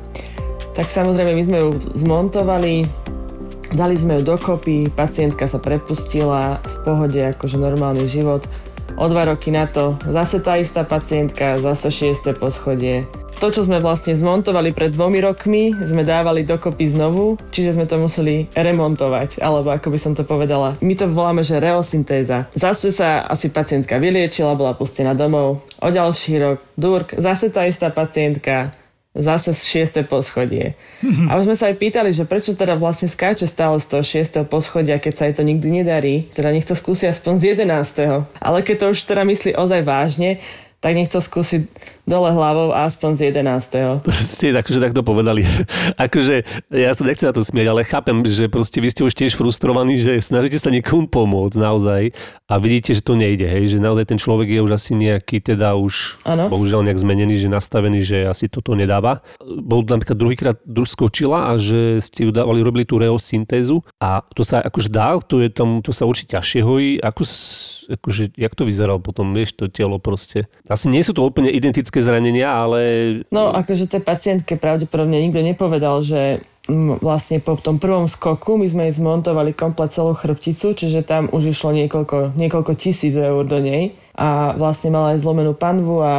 [0.78, 2.86] Tak samozrejme my sme ju zmontovali,
[3.74, 8.46] dali sme ju dokopy, pacientka sa prepustila v pohode, akože normálny život
[8.96, 13.04] O dva roky na to zase tá istá pacientka, zase šiesté poschodie.
[13.44, 18.00] To, čo sme vlastne zmontovali pred dvomi rokmi, sme dávali dokopy znovu, čiže sme to
[18.00, 20.80] museli remontovať, alebo ako by som to povedala.
[20.80, 22.48] My to voláme, že reosyntéza.
[22.56, 25.60] Zase sa asi pacientka vyliečila, bola pustená domov.
[25.84, 28.72] O ďalší rok, Durk, zase tá istá pacientka,
[29.16, 30.76] zase z šiesté poschodie.
[31.32, 34.46] A už sme sa aj pýtali, že prečo teda vlastne skáče stále z toho šiestého
[34.46, 36.28] poschodia, keď sa jej to nikdy nedarí.
[36.36, 38.28] Teda nech to skúsi aspoň z jedenásteho.
[38.44, 40.44] Ale keď to už teda myslí ozaj vážne,
[40.84, 41.72] tak nech to skúsi
[42.06, 44.06] dole hlavou a aspoň z 11.
[44.38, 45.42] Ste akože takto povedali.
[46.06, 49.34] akože ja sa nechcem na to smieť, ale chápem, že proste vy ste už tiež
[49.34, 52.14] frustrovaní, že snažíte sa niekomu pomôcť naozaj
[52.46, 55.74] a vidíte, že to nejde, hej, že naozaj ten človek je už asi nejaký teda
[55.76, 56.48] už ano.
[56.48, 59.26] bohužiaľ nejak zmenený, že nastavený, že asi toto nedáva.
[59.42, 64.62] Bol napríklad druhýkrát skočila a že ste ju dávali, robili tú reosyntézu a to sa
[64.62, 66.90] akože dá, to, je tam, to sa určite ťažšie hojí.
[67.02, 67.24] Ako,
[67.98, 70.46] akože, jak to vyzeralo potom, vieš, to telo proste.
[70.70, 72.80] Asi nie sú to úplne identické zranenia, ale...
[73.30, 76.44] No, akože tej pacientke pravdepodobne nikto nepovedal, že
[77.02, 81.54] vlastne po tom prvom skoku my sme jej zmontovali komplet celú chrbticu, čiže tam už
[81.54, 86.14] išlo niekoľko, niekoľko tisíc eur do nej a vlastne mala aj zlomenú panvu a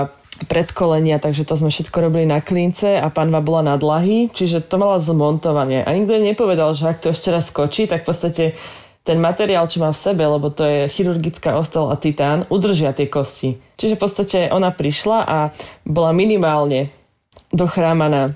[0.46, 4.76] predkolenia, takže to sme všetko robili na klince a panva bola na dlahy, čiže to
[4.76, 5.80] mala zmontovanie.
[5.80, 8.44] A nikto nepovedal, že ak to ešte raz skočí, tak v podstate
[9.06, 13.06] ten materiál, čo má v sebe, lebo to je chirurgická ostel a titán, udržia tie
[13.06, 13.54] kosti.
[13.78, 15.38] Čiže v podstate ona prišla a
[15.86, 16.90] bola minimálne
[17.54, 18.34] dochrámaná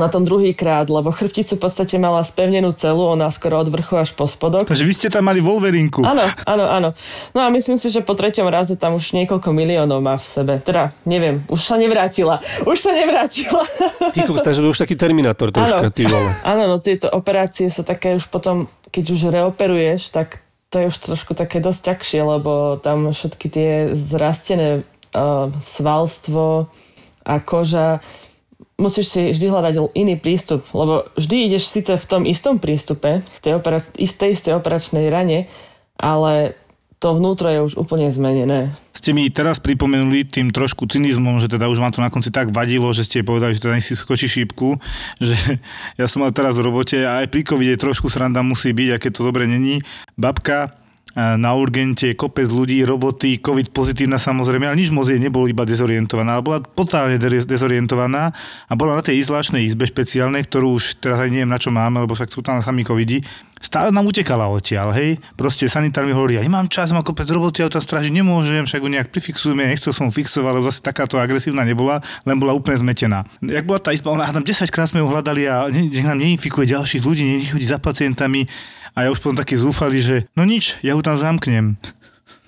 [0.00, 4.00] na tom druhý krát, lebo chrbticu v podstate mala spevnenú celú, ona skoro od vrchu
[4.00, 4.64] až po spodok.
[4.64, 6.00] Takže vy ste tam mali Wolverinku.
[6.00, 6.88] Áno, áno, áno.
[7.36, 10.54] No a myslím si, že po treťom raze tam už niekoľko miliónov má v sebe.
[10.64, 12.40] Teda, neviem, už sa nevrátila.
[12.64, 13.68] Už sa nevrátila.
[14.16, 16.32] Ticho, takže už taký terminátor troška, ty vole.
[16.42, 20.96] Áno, no tieto operácie sú také už potom, keď už reoperuješ, tak to je už
[21.02, 26.70] trošku také dosť ťažšie, lebo tam všetky tie zrastené uh, svalstvo
[27.26, 27.98] a koža
[28.80, 33.38] musíš si vždy hľadať iný prístup, lebo vždy ideš síce v tom istom prístupe, v
[33.38, 35.46] tej opera- istej, istej operačnej rane,
[36.00, 36.56] ale
[37.00, 38.72] to vnútro je už úplne zmenené.
[38.92, 42.52] Ste mi teraz pripomenuli tým trošku cynizmom, že teda už vám to na konci tak
[42.52, 44.76] vadilo, že ste povedali, že teda si skočí šípku,
[45.24, 45.36] že
[45.96, 49.08] ja som mal teraz v robote a aj pri covide trošku sranda musí byť, aké
[49.08, 49.80] to dobre není.
[50.16, 50.79] Babka
[51.16, 56.38] na urgente, kopec ľudí, roboty, covid pozitívna samozrejme, ale nič moc jej nebolo iba dezorientovaná,
[56.38, 58.30] ale bola totálne dezorientovaná
[58.70, 62.06] a bola na tej izolačnej izbe špeciálnej, ktorú už teraz aj neviem na čo máme,
[62.06, 63.26] lebo však sú tam sami covidi.
[63.60, 65.20] Stále nám utekala odtiaľ, hej.
[65.36, 68.80] Proste sanitár mi hovorí, ja nemám čas, mám kopec roboty, ja tam strážiť nemôžem, však
[68.80, 73.28] ju nejak prifixujeme, nechcel som fixovať, lebo zase takáto agresívna nebola, len bola úplne zmetená.
[73.44, 76.72] Jak bola tá izba, ona tam 10 krát sme ju hľadali a nech nám neinfikuje
[76.72, 78.48] ďalších ľudí, nech za pacientami
[78.94, 81.76] a ja už potom taký zúfalý, že no nič, ja ho tam zamknem.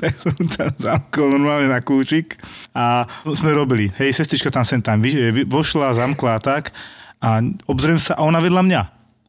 [0.02, 2.34] Tak som tam zamkol normálne na kľúčik
[2.74, 3.06] a
[3.38, 3.86] sme robili.
[3.94, 4.98] Hej, sestrička tam sem tam
[5.46, 6.74] vošla, zamkla tak
[7.22, 7.38] a
[7.70, 8.82] obzriem sa a ona vedľa mňa.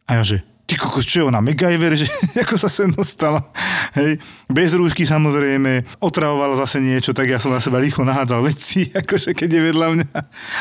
[0.09, 3.45] A ja že, ty kokos, čo je ona, MacGyver, že ako sa sem dostala.
[3.93, 4.17] Hej,
[4.49, 9.37] bez rúšky samozrejme, otravovala zase niečo, tak ja som na seba rýchlo nahádzal veci, akože
[9.37, 10.17] keď je vedľa mňa.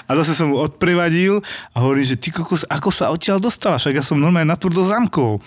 [0.06, 1.40] A zase som mu odprevadil
[1.72, 5.40] a hovorím, že ty kokos, ako sa odtiaľ dostala, však ja som normálne natvrdo zamkol.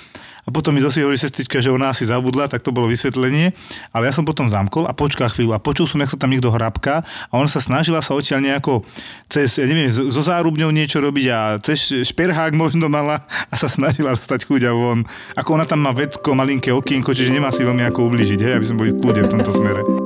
[0.46, 3.50] A A potom mi zase hovorí sestrička, že ona asi zabudla, tak to bolo vysvetlenie.
[3.90, 6.54] Ale ja som potom zamkol a počkal chvíľu a počul som, jak sa tam niekto
[6.54, 8.86] hrabka a ona sa snažila sa odtiaľ nejako
[9.26, 14.14] cez, ja neviem, so zárubňou niečo robiť a cez šperhák možno mala a sa snažila
[14.14, 15.10] dostať chuďa von.
[15.34, 18.66] Ako ona tam má vedko, malinké okienko, čiže nemá si veľmi ako ubližiť, hej, aby
[18.70, 20.05] sme boli v kľude v tomto smere.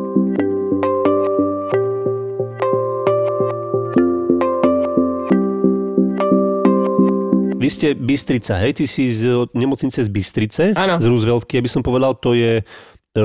[7.70, 8.82] Vy ste Bystrica, hej?
[8.82, 10.98] Ty si z nemocnice z Bystrice, Áno.
[10.98, 12.64] z Rooseveltky, aby som povedal, to je e,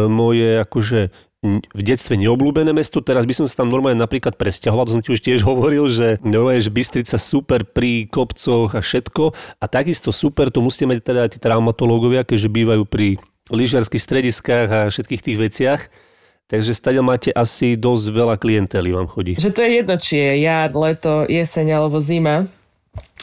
[0.04, 1.08] moje akože
[1.72, 5.12] v detstve neobľúbené mesto, teraz by som sa tam normálne napríklad presťahoval, to som ti
[5.12, 10.48] už tiež hovoril, že normálne, že Bystrica super pri kopcoch a všetko a takisto super,
[10.48, 13.16] to musíte mať teda aj tí traumatológovia, keďže bývajú pri
[13.52, 15.80] lyžiarských strediskách a všetkých tých veciach.
[16.44, 19.32] Takže stade máte asi dosť veľa klientely vám chodí.
[19.40, 22.48] Že to je jedno, či je jar, leto, jeseň alebo zima.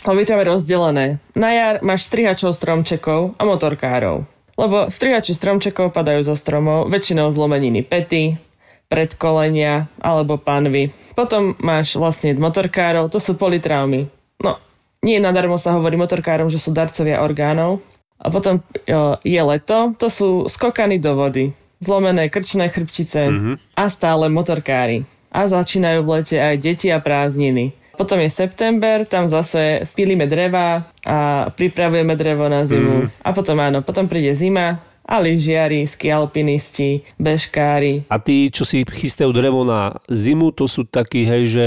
[0.02, 1.22] Máme rozdelené.
[1.38, 4.26] Na jar máš strihačov stromčekov a motorkárov.
[4.58, 8.38] Lebo strihači stromčekov padajú zo stromov, väčšinou zlomeniny pety,
[8.90, 10.92] predkolenia alebo panvy.
[11.14, 14.10] Potom máš vlastne motorkárov, to sú politraumy.
[14.44, 14.58] No,
[15.06, 17.80] nie nadarmo sa hovorí motorkárom, že sú darcovia orgánov.
[18.22, 23.56] A potom jo, je leto, to sú skokany do vody, zlomené krčné chrbtice mm-hmm.
[23.74, 25.06] a stále motorkári.
[25.34, 27.81] A začínajú v lete aj deti a prázdniny.
[27.98, 33.06] Potom je september, tam zase spílime dreva a pripravujeme drevo na zimu.
[33.06, 33.08] Mm.
[33.22, 34.80] A potom áno, potom príde zima
[35.12, 38.08] a lyžiari, skialpinisti, bežkári.
[38.08, 41.66] A tí, čo si chystajú drevo na zimu, to sú takí, hej, že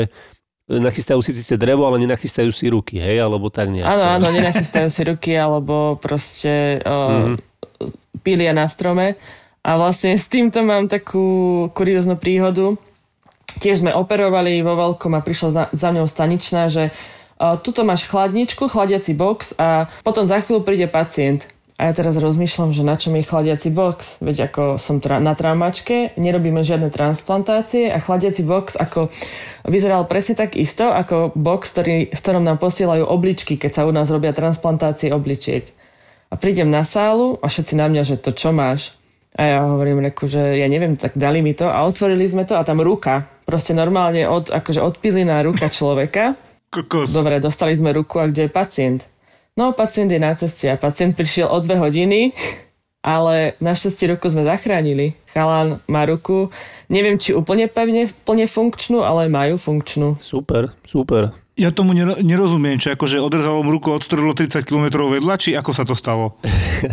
[0.65, 3.85] nachystajú si síce drevo, ale nenachystajú si ruky, hej, alebo tak nejak.
[3.85, 7.37] Áno, áno, nenachystajú si ruky, alebo proste o, mm-hmm.
[8.25, 9.21] pília na strome.
[9.65, 12.77] A vlastne s týmto mám takú kurióznu príhodu.
[13.63, 18.07] Tiež sme operovali vo veľkom a prišla za, za ňou staničná, že uh, tuto máš
[18.11, 21.51] chladničku, chladiaci box a potom za chvíľu príde pacient.
[21.75, 24.23] A ja teraz rozmýšľam, že na čo mi chladiaci box?
[24.23, 29.11] Veď ako som tra- na traumačke, nerobíme žiadne transplantácie a chladiaci box ako
[29.67, 33.93] vyzeral presne tak isto ako box, ktorý, v ktorom nám posielajú obličky, keď sa u
[33.93, 35.67] nás robia transplantácie obličiek.
[36.31, 38.95] A prídem na sálu a všetci na mňa, že to čo máš?
[39.35, 42.55] A ja hovorím, reku, že ja neviem, tak dali mi to a otvorili sme to
[42.55, 43.34] a tam ruka.
[43.45, 46.37] Proste normálne od, akože odpiliná ruka človeka.
[46.75, 47.15] Kokos.
[47.15, 49.01] Dobre, dostali sme ruku a kde je pacient?
[49.55, 52.35] No, pacient je na ceste a pacient prišiel o dve hodiny,
[53.05, 55.15] ale našťastie ruku sme zachránili.
[55.31, 56.51] Chalán má ruku,
[56.91, 60.19] neviem, či úplne pevne, plne funkčnú, ale majú funkčnú.
[60.19, 61.44] Super, super.
[61.55, 65.71] Ja tomu nero- nerozumiem, či akože odrezalo mu ruku, odstrelilo 30 km vedľa, či ako
[65.71, 66.35] sa to stalo?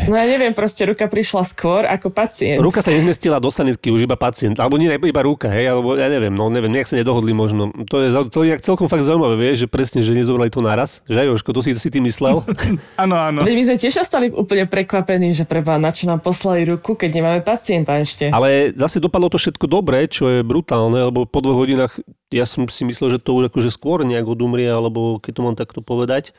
[0.08, 2.64] No ja neviem, proste ruka prišla skôr ako pacient.
[2.64, 4.56] Ruka sa nezmestila do sanitky, už iba pacient.
[4.56, 7.76] Alebo nie, iba ruka, hej, alebo ja neviem, no neviem, nejak sa nedohodli možno.
[7.92, 11.04] To je, to je celkom fakt zaujímavé, vieš, že presne, že nezobrali to naraz.
[11.12, 12.40] Že Jožko, to si, si ty myslel?
[13.04, 13.44] Áno, áno.
[13.44, 17.10] Veď my sme tiež ostali úplne prekvapení, že preba, na čo nám poslali ruku, keď
[17.20, 18.30] nemáme pacienta ešte.
[18.32, 22.00] Ale zase dopadlo to všetko dobre, čo je brutálne, lebo po dvoch hodinách
[22.32, 25.56] ja som si myslel, že to už akože skôr nejak odumrie, alebo keď to mám
[25.60, 26.32] takto povedať,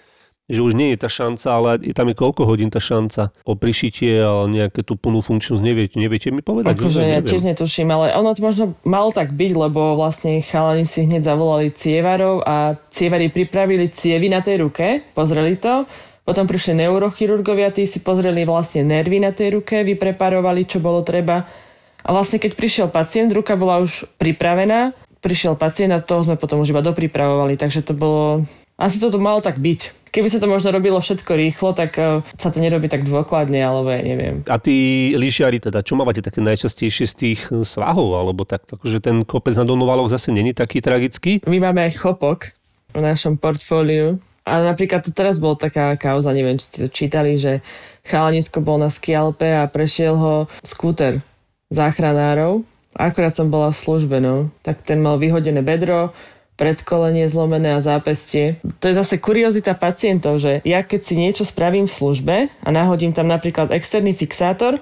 [0.51, 3.55] že už nie je tá šanca, ale je tam je koľko hodín tá šanca o
[3.55, 6.75] prišitie a nejaké tú plnú funkčnosť, neviete, neviete mi povedať?
[6.75, 7.31] Akože ja neviem.
[7.31, 11.71] tiež netuším, ale ono to možno malo tak byť, lebo vlastne chalani si hneď zavolali
[11.71, 15.87] cievarov a cievari pripravili cievy na tej ruke, pozreli to,
[16.27, 21.47] potom prišli neurochirurgovia, tí si pozreli vlastne nervy na tej ruke, vypreparovali, čo bolo treba.
[22.03, 24.91] A vlastne keď prišiel pacient, ruka bola už pripravená,
[25.23, 28.43] prišiel pacient a toho sme potom už iba dopripravovali, takže to bolo...
[28.77, 30.11] Asi to tu malo tak byť.
[30.11, 33.95] Keby sa to možno robilo všetko rýchlo, tak eh, sa to nerobí tak dôkladne, alebo
[33.95, 34.43] ja neviem.
[34.51, 39.23] A tí lyžiari teda, čo mávate také najčastejšie z tých svahov, alebo tak, akože ten
[39.23, 41.41] kopec na Donovaloch zase není taký tragický?
[41.47, 42.53] My máme aj chopok
[42.93, 44.21] v našom portfóliu.
[44.43, 47.63] A napríklad to teraz bol taká kauza, neviem, či ste to čítali, že
[48.03, 50.35] chalanisko bol na skialpe a prešiel ho
[50.67, 51.23] skúter
[51.71, 52.67] záchranárov.
[52.93, 54.53] Akorát som bola v službe, no.
[54.61, 56.13] Tak ten mal vyhodené bedro,
[56.61, 58.61] predkolenie zlomené a zápestie.
[58.79, 63.17] To je zase kuriozita pacientov, že ja keď si niečo spravím v službe a nahodím
[63.17, 64.77] tam napríklad externý fixátor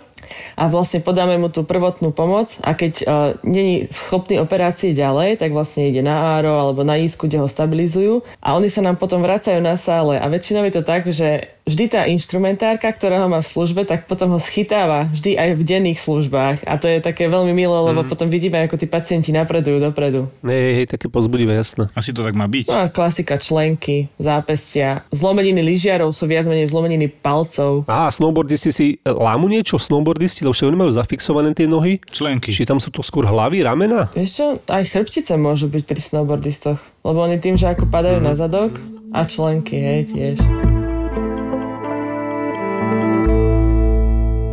[0.55, 3.09] a vlastne podáme mu tú prvotnú pomoc a keď uh,
[3.47, 8.25] není schopný operácie ďalej, tak vlastne ide na áro alebo na ísku, kde ho stabilizujú
[8.41, 11.85] a oni sa nám potom vracajú na sále a väčšinou je to tak, že vždy
[11.87, 16.03] tá inštrumentárka, ktorá ho má v službe, tak potom ho schytáva vždy aj v denných
[16.03, 18.09] službách a to je také veľmi milé, lebo mm.
[18.11, 20.27] potom vidíme, ako tí pacienti napredujú dopredu.
[20.43, 21.87] Hej, hej, také pozbudivé, jasné.
[21.95, 22.67] Asi to tak má byť.
[22.67, 27.87] No a klasika členky, zápestia, zlomeniny lyžiarov sú viac menej zlomeniny palcov.
[27.87, 29.79] Á, snowboardisti si lámu niečo,
[30.11, 32.03] snowboardisti, lebo všetko majú zafixované tie nohy?
[32.11, 32.51] Členky.
[32.51, 34.11] Či tam sú to skôr hlavy, ramena?
[34.11, 38.35] Vieš čo, aj chrbtice môžu byť pri snowboardistoch, lebo oni tým, že ako padajú na
[38.35, 38.75] zadok
[39.15, 40.37] a členky, hej, tiež.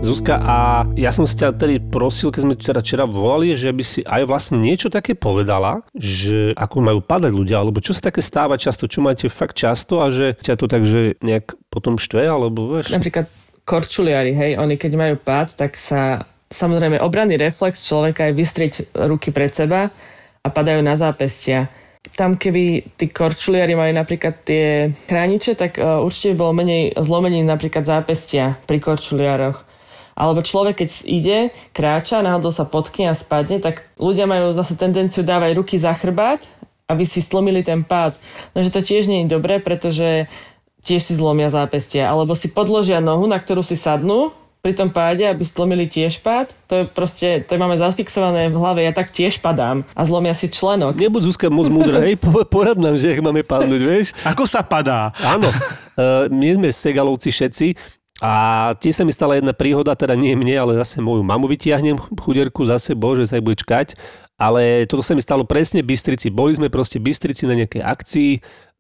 [0.06, 3.84] Zuzka, a ja som sa ťa tedy prosil, keď sme teda včera volali, že by
[3.84, 8.24] si aj vlastne niečo také povedala, že ako majú padať ľudia, alebo čo sa také
[8.24, 12.24] stáva často, čo máte fakt často a že ťa to tak, že nejak potom štve,
[12.24, 12.96] alebo vieš?
[12.96, 13.28] Napríklad
[13.68, 19.36] korčuliari, hej, oni keď majú pád, tak sa samozrejme obranný reflex človeka je vystrieť ruky
[19.36, 19.92] pred seba
[20.40, 21.68] a padajú na zápestia
[22.16, 27.84] tam keby tí korčuliari mali napríklad tie chrániče, tak uh, určite bolo menej zlomení napríklad
[27.84, 29.66] zápestia pri korčuliaroch.
[30.18, 31.40] Alebo človek, keď ide,
[31.78, 36.42] kráča, náhodou sa potkne a spadne, tak ľudia majú zase tendenciu dávať ruky za chrbát,
[36.90, 38.18] aby si stlomili ten pád.
[38.58, 40.26] No, to tiež nie je dobré, pretože
[40.88, 42.08] tiež si zlomia zápestia.
[42.08, 44.32] Alebo si podložia nohu, na ktorú si sadnú
[44.64, 46.56] pri tom páde, aby stlomili tiež pád.
[46.72, 50.52] To je proste, to máme zafixované v hlave, ja tak tiež padám a zlomia si
[50.52, 50.96] členok.
[50.98, 52.20] Nebuď Zuzka moc múdra, hej,
[52.52, 54.08] porad nám, že máme padnúť, vieš.
[54.28, 55.16] Ako sa padá?
[55.24, 57.68] Áno, uh, my sme segalovci všetci,
[58.18, 62.02] a tiež sa mi stala jedna príhoda, teda nie mne, ale zase moju mamu vytiahnem
[62.18, 63.94] chuderku zase, bože, sa jej bude čkať.
[64.38, 66.30] Ale toto sa mi stalo presne Bystrici.
[66.30, 68.32] Boli sme proste Bystrici na nejakej akcii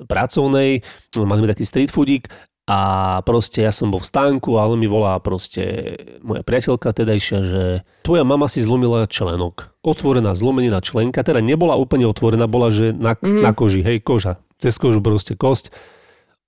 [0.05, 0.85] pracovnej,
[1.17, 2.29] mali sme taký street foodík
[2.67, 2.79] a
[3.23, 7.63] proste ja som bol v stánku a on mi volá proste moja priateľka tedajšia, že
[8.03, 9.71] tvoja mama si zlomila členok.
[9.81, 13.41] Otvorená zlomenina členka, teda nebola úplne otvorená, bola že na, mm.
[13.41, 14.43] na koži, hej, koža.
[14.59, 15.71] Cez kožu proste kosť.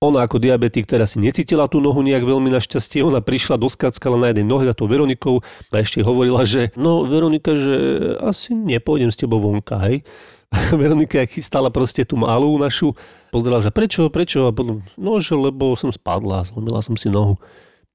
[0.00, 3.04] Ona ako diabetik ktorá si necítila tú nohu nejak veľmi našťastie.
[3.04, 7.52] Ona prišla, doskackala na jednej nohe za tou Veronikou a ešte hovorila, že no Veronika,
[7.52, 7.76] že
[8.16, 10.00] asi nepôjdem s tebou vonka, hej.
[10.80, 12.96] Veronika chystala proste tú malú našu,
[13.28, 17.36] pozerala, že prečo, prečo, a potom, no, že lebo som spadla, zlomila som si nohu.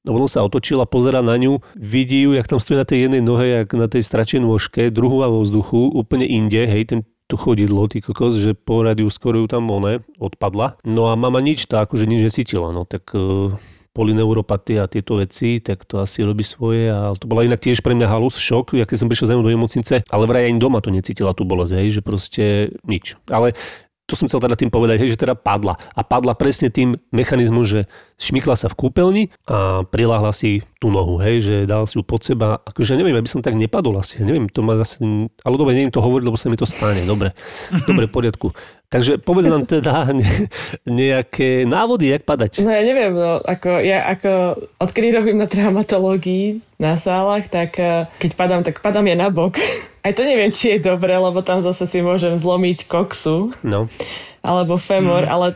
[0.05, 3.25] No potom sa otočila, pozera na ňu, vidí ju, jak tam stojí na tej jednej
[3.25, 7.89] nohe, jak na tej stračej nôžke, druhú vo vzduchu, úplne inde, hej, ten to chodidlo,
[7.89, 10.77] ty kokos, že po radiu skoro ju tam one odpadla.
[10.85, 13.57] No a mama nič, tá akože nič nesítila, no tak uh,
[13.95, 16.91] a tieto veci, tak to asi robí svoje.
[16.91, 19.47] A to bola inak tiež pre mňa halus, šok, ja keď som prišiel za do
[19.47, 22.43] nemocnice, ale vraj ani doma to necítila tú bolesť, hej, že proste
[22.83, 23.15] nič.
[23.31, 23.55] Ale
[24.05, 25.79] to som chcel teda tým povedať, hej, že teda padla.
[25.97, 31.19] A padla presne tým mechanizmom, že šmykla sa v kúpeľni a priláhla si tú nohu,
[31.19, 32.63] hej, že dal si ju pod seba.
[32.63, 35.03] Akože neviem, aby som tak nepadol asi, neviem, to ma zase,
[35.43, 37.35] ale dobre, neviem to hovoriť, lebo sa mi to stane, dobre,
[37.89, 38.55] dobre, v poriadku.
[38.87, 40.47] Takže povedz nám teda ne,
[40.87, 42.63] nejaké návody, jak padať.
[42.63, 48.07] No ja neviem, no, ako, ja ako odkedy robím na traumatológii na sálach, tak eh,
[48.21, 49.59] keď padám, tak padám je na bok.
[50.05, 53.51] Aj to neviem, či je dobré, lebo tam zase si môžem zlomiť koksu.
[53.65, 53.89] No.
[54.45, 55.31] Alebo femor, mm.
[55.33, 55.47] ale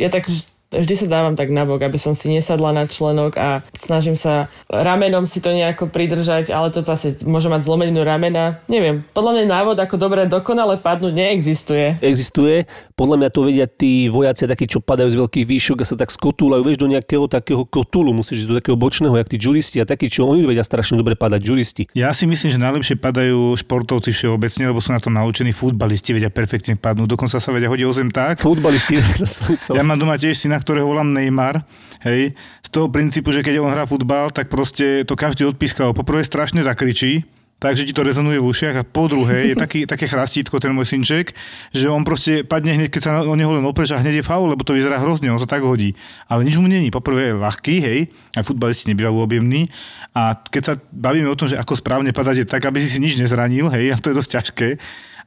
[0.00, 0.32] ja tak
[0.72, 5.24] vždy sa dávam tak nabok, aby som si nesadla na členok a snažím sa ramenom
[5.24, 8.60] si to nejako pridržať, ale to zase môže mať zlomeninu ramena.
[8.68, 11.96] Neviem, podľa mňa návod ako dobre dokonale padnúť neexistuje.
[12.04, 15.96] Existuje, podľa mňa to vedia tí vojaci takí, čo padajú z veľkých výšok a sa
[15.96, 19.80] tak skotúľajú, vieš, do nejakého takého kotulu, musíš ísť do takého bočného, jak tí juristi
[19.80, 21.82] a takí, čo oni vedia strašne dobre padať, juristi.
[21.96, 26.28] Ja si myslím, že najlepšie padajú športovci všeobecne, lebo sú na to naučení, futbalisti vedia
[26.28, 28.42] perfektne padnúť, dokonca sa vedia hodiť o zem tak.
[28.42, 29.00] Futbalisti.
[29.78, 31.62] ja mám doma tiež syna, ktorého volám Neymar,
[32.04, 35.96] hej, z toho princípu, že keď on hrá futbal, tak proste to každý odpískal.
[35.96, 37.24] Poprvé strašne zakričí,
[37.58, 40.94] takže ti to rezonuje v ušiach a po druhé je taký, také chrastítko ten môj
[40.94, 41.34] synček,
[41.74, 44.46] že on proste padne hneď, keď sa o neho len opreš a hneď je faul,
[44.46, 45.98] lebo to vyzerá hrozne, on sa tak hodí.
[46.30, 46.94] Ale nič mu není.
[46.94, 47.98] Poprvé je ľahký, hej,
[48.38, 49.68] aj futbalisti nebývajú objemní
[50.14, 53.18] a keď sa bavíme o tom, že ako správne padať tak, aby si si nič
[53.20, 54.68] nezranil, hej, a to je dosť ťažké,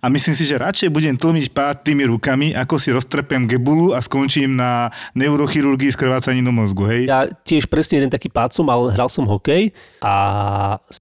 [0.01, 4.01] a myslím si, že radšej budem tlmiť pád tými rukami, ako si roztrpem gebulu a
[4.01, 7.01] skončím na neurochirurgii s krvácaním do mozgu, hej?
[7.05, 9.69] Ja tiež presne jeden taký pád som mal, hral som hokej
[10.01, 10.13] a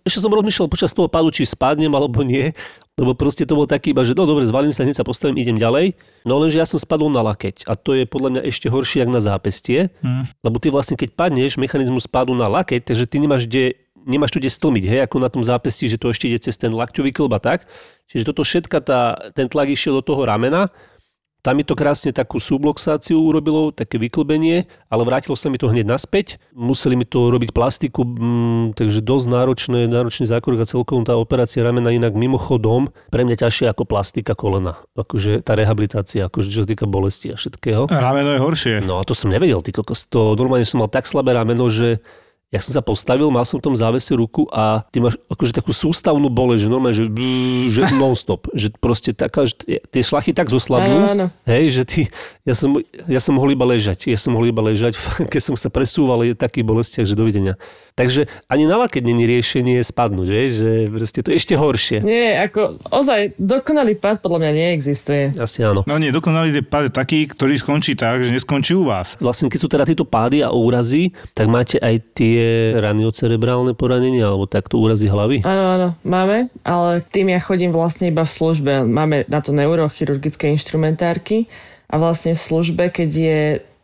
[0.05, 2.53] ešte som rozmýšľal počas toho pádu, či spadnem alebo nie,
[3.01, 5.57] lebo proste to bol taký iba, že no dobre, zvalím sa, hneď sa postavím, idem
[5.57, 5.97] ďalej.
[6.29, 9.17] No lenže ja som spadol na lakeť a to je podľa mňa ešte horšie, ako
[9.17, 10.45] na zápestie, hmm.
[10.45, 14.39] lebo ty vlastne keď padneš, mechanizmus spadu na lakeť, takže ty nemáš kde nemáš tu
[14.39, 17.33] kde stlmiť, hej, ako na tom zápesti, že to ešte ide cez ten lakťový klb
[17.37, 17.69] a tak.
[18.11, 19.01] Čiže toto všetka tá,
[19.37, 20.73] ten tlak išiel do toho ramena,
[21.41, 25.89] tam mi to krásne takú subluxáciu urobilo, také vyklbenie, ale vrátilo sa mi to hneď
[25.89, 26.37] naspäť.
[26.53, 31.65] Museli mi to robiť plastiku, mm, takže dosť náročné, náročný zákrok a celkovo tá operácia
[31.65, 34.77] ramena inak mimochodom pre mňa ťažšie ako plastika kolena.
[34.93, 37.89] Akože tá rehabilitácia, akože čo sa týka bolesti a všetkého.
[37.89, 38.75] A rameno je horšie.
[38.85, 40.13] No a to som nevedel, ty kokos.
[40.13, 42.05] To normálne som mal tak slabé rameno, že
[42.51, 45.71] ja som sa postavil, mal som v tom závese ruku a ty máš akože takú
[45.71, 47.07] sústavnú bole, že normálne, že,
[47.71, 52.01] že non-stop, že proste taká, že tie šlachy tak zoslabnú, hej, že ty,
[52.43, 52.75] ja som,
[53.07, 54.99] ja som mohol iba ležať, ja som mohol iba ležať,
[55.33, 57.55] keď som sa presúval, je taký bolestiach, že dovidenia.
[57.95, 61.99] Takže ani na lakeť není riešenie spadnúť, vieš, že proste to je ešte horšie.
[62.01, 65.37] Nie, ako ozaj dokonalý pád podľa mňa neexistuje.
[65.37, 65.85] Asi áno.
[65.85, 69.21] No nie, dokonalý pád je taký, ktorý skončí tak, že neskončí u vás.
[69.21, 74.33] Vlastne keď sú teda tieto pády a úrazy, tak máte aj tie tie raniocerebrálne poranenia
[74.33, 75.45] alebo takto úrazy hlavy?
[75.45, 78.89] Áno, áno, máme, ale tým ja chodím vlastne iba v službe.
[78.89, 81.53] Máme na to neurochirurgické inštrumentárky
[81.93, 83.41] a vlastne v službe, keď je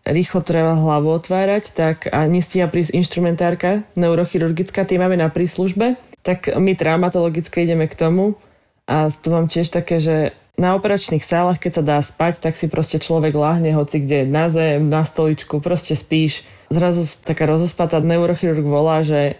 [0.06, 6.54] rýchlo treba hlavu otvárať, tak a nestíha prísť inštrumentárka neurochirurgická, tie máme na príslužbe, tak
[6.54, 8.38] my traumatologicky ideme k tomu
[8.86, 12.66] a tu mám tiež také, že na operačných sálach, keď sa dá spať, tak si
[12.66, 16.48] proste človek láhne hoci kde na zem, na stoličku, proste spíš.
[16.72, 19.36] Zrazu taká rozospatá neurochirurg volá, že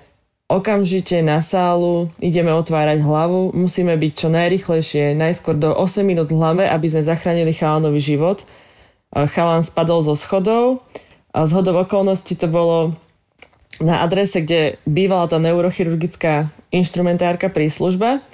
[0.46, 6.38] okamžite na sálu ideme otvárať hlavu, musíme byť čo najrychlejšie, najskôr do 8 minút v
[6.38, 8.46] hlave, aby sme zachránili chalánový život
[9.24, 10.84] chalan spadol zo schodov
[11.32, 12.92] a z hodov okolností to bolo
[13.80, 18.24] na adrese, kde bývala tá neurochirurgická inštrumentárka príslužba,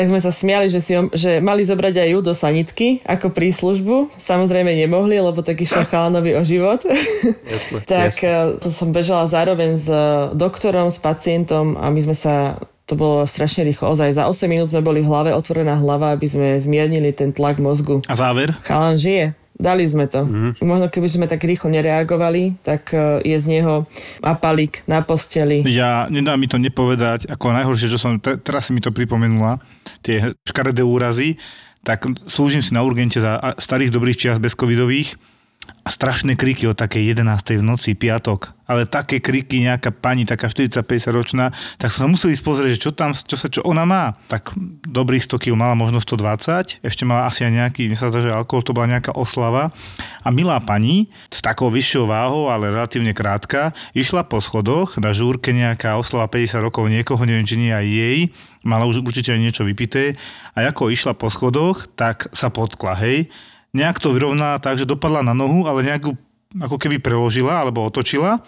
[0.00, 4.16] tak sme sa smiali, že, si, že mali zobrať aj ju do sanitky ako príslužbu.
[4.16, 6.80] Samozrejme nemohli, lebo tak išlo chalanovi o život.
[7.52, 8.56] Jasne, tak jasne.
[8.64, 9.92] to som bežala zároveň s
[10.32, 12.56] doktorom, s pacientom a my sme sa
[12.88, 13.92] to bolo strašne rýchlo.
[13.92, 17.60] Ozaj za 8 minút sme boli v hlave, otvorená hlava, aby sme zmiernili ten tlak
[17.62, 18.02] mozgu.
[18.08, 18.56] A záver?
[18.64, 19.38] Chalan žije.
[19.60, 20.24] Dali sme to.
[20.24, 20.56] Mm.
[20.64, 23.84] Možno keby sme tak rýchlo nereagovali, tak e, je z neho
[24.24, 25.60] apalík na posteli.
[25.68, 29.60] Ja nedá mi to nepovedať, ako najhoršie, že som, teraz si mi to pripomenula,
[30.00, 31.36] tie škaredé úrazy,
[31.84, 35.16] tak slúžim si na urgente za starých dobrých čias bez covidových
[35.80, 37.58] a strašné kriky o takej 11.
[37.58, 38.52] v noci, piatok.
[38.70, 41.50] Ale také kriky nejaká pani, taká 40-50 ročná,
[41.80, 44.14] tak sa museli pozrieť, že čo tam, čo sa, čo ona má.
[44.30, 44.54] Tak
[44.86, 48.30] dobrých 100 kg mala možno 120, ešte mala asi aj nejaký, mi sa zdá, že
[48.30, 49.74] alkohol to bola nejaká oslava.
[50.22, 55.50] A milá pani, s takou vyššou váhou, ale relatívne krátka, išla po schodoch, na žúrke
[55.50, 58.18] nejaká oslava 50 rokov niekoho, neviem, či nie aj jej,
[58.62, 60.14] mala už určite aj niečo vypité.
[60.54, 63.32] A ako išla po schodoch, tak sa potkla, hej
[63.76, 66.16] nejak to vyrovná tak, že dopadla na nohu, ale nejakú
[66.58, 68.42] ako keby preložila alebo otočila,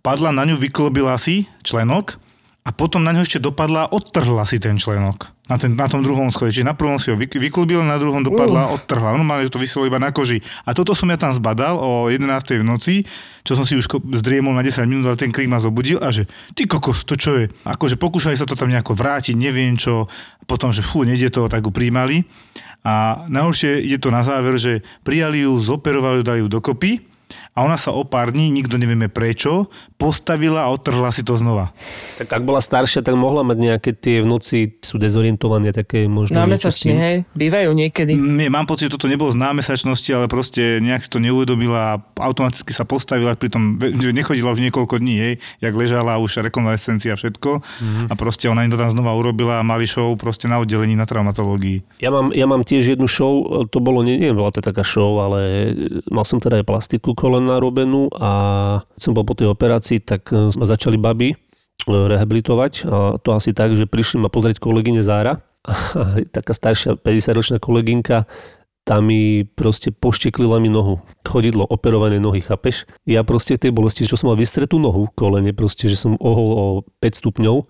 [0.00, 2.22] padla na ňu, vyklobila si členok
[2.68, 6.04] a potom na ňu ešte dopadla a odtrhla si ten členok na, ten, na tom
[6.04, 6.52] druhom schode.
[6.52, 8.76] Čiže na prvom si ho vyklubila, na druhom dopadla, uh.
[8.76, 9.16] odtrhla.
[9.16, 10.44] Normálne, že to vyselo iba na koži.
[10.68, 12.60] A toto som ja tam zbadal o 11.
[12.60, 12.94] v noci,
[13.42, 13.88] čo som si už
[14.20, 17.40] zdriemol na 10 minút, ale ten krik ma zobudil a že ty kokos, to čo
[17.40, 17.44] je?
[17.64, 20.06] Akože pokúšali sa to tam nejako vrátiť, neviem čo.
[20.44, 22.28] Potom, že fú, nejde to, tak ju príjmali.
[22.84, 27.17] A najhoršie je to na záver, že prijali ju, zoperovali ju, dali ju dokopy
[27.58, 29.66] a ona sa o pár dní, nikto nevieme prečo,
[29.98, 31.74] postavila a odtrhla si to znova.
[32.22, 36.38] Tak ak bola staršia, tak mohla mať nejaké tie v noci, sú dezorientované také možno
[36.38, 38.14] Námesačne, hej, bývajú niekedy.
[38.14, 41.98] Nie, mám pocit, že toto nebolo z námesačnosti, ale proste nejak si to neuvedomila a
[42.22, 43.82] automaticky sa postavila, pritom
[44.14, 48.06] nechodila už niekoľko dní, hej, jak ležala už rekonvalescencia a všetko mm-hmm.
[48.06, 51.10] a proste ona im to tam znova urobila a mali show proste na oddelení na
[51.10, 51.98] traumatológii.
[51.98, 55.74] Ja mám, ja mám tiež jednu show, to bolo, neviem, bola to taká show, ale
[56.06, 58.30] mal som teda aj plastiku kolen narobenú a
[59.00, 61.36] som bol po tej operácii, tak e, ma začali baby e,
[61.88, 65.40] rehabilitovať a to asi tak, že prišli ma pozrieť kolegyne Zára
[66.36, 68.28] taká staršia 50-ročná kolegynka
[68.88, 71.04] tam mi proste pošteklila mi nohu.
[71.20, 72.88] Chodidlo, operované nohy, chápeš?
[73.04, 76.48] Ja proste v tej bolesti, čo som mal vystretú nohu, kolene, proste, že som ohol
[76.56, 76.66] o
[77.04, 77.68] 5 stupňov,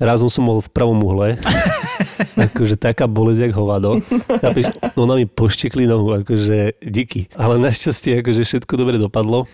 [0.00, 1.36] Razom som bol v pravom uhle.
[2.48, 4.00] akože taká bolesť, jak hovado.
[4.40, 7.28] Chápeš, ona mi poštekli nohu, akože díky.
[7.36, 9.44] Ale našťastie, akože všetko dobre dopadlo.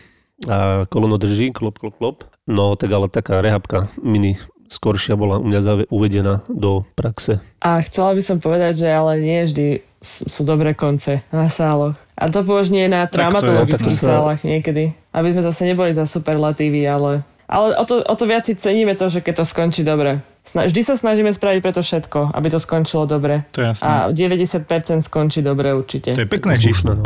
[0.47, 2.17] A kolono drží, klop, klop, klop.
[2.47, 4.39] No tak ale taká rehabka mini
[4.71, 7.43] skoršia bola u mňa uvedená do praxe.
[7.59, 9.67] A chcela by som povedať, že ale nie vždy
[10.05, 11.99] sú dobré konce na sáloch.
[12.15, 14.23] A to nie na traumatologických sa...
[14.23, 14.95] sálach niekedy.
[15.11, 18.93] Aby sme zase neboli za superlatívy, ale ale o to, o to viac si ceníme
[18.93, 20.21] to, že keď to skončí dobre.
[20.45, 23.49] Vždy sa snažíme spraviť preto všetko, aby to skončilo dobre.
[23.57, 23.85] To je jasné.
[23.85, 26.13] A 90% skončí dobre určite.
[26.13, 26.97] To je pekné číslo.
[26.97, 27.05] No.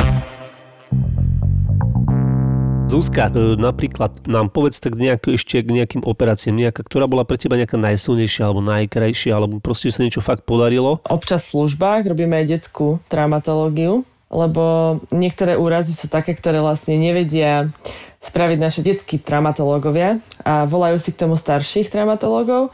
[2.93, 7.41] Zuzka, e, napríklad nám povedz tak nejak, ešte k nejakým operáciám, nejaká, ktorá bola pre
[7.41, 11.01] teba nejaká najsilnejšia alebo najkrajšia, alebo proste, že sa niečo fakt podarilo?
[11.09, 17.73] Občas v službách robíme aj detskú traumatológiu, lebo niektoré úrazy sú také, ktoré vlastne nevedia
[18.23, 22.71] spraviť naše detskí traumatológovia a volajú si k tomu starších traumatológov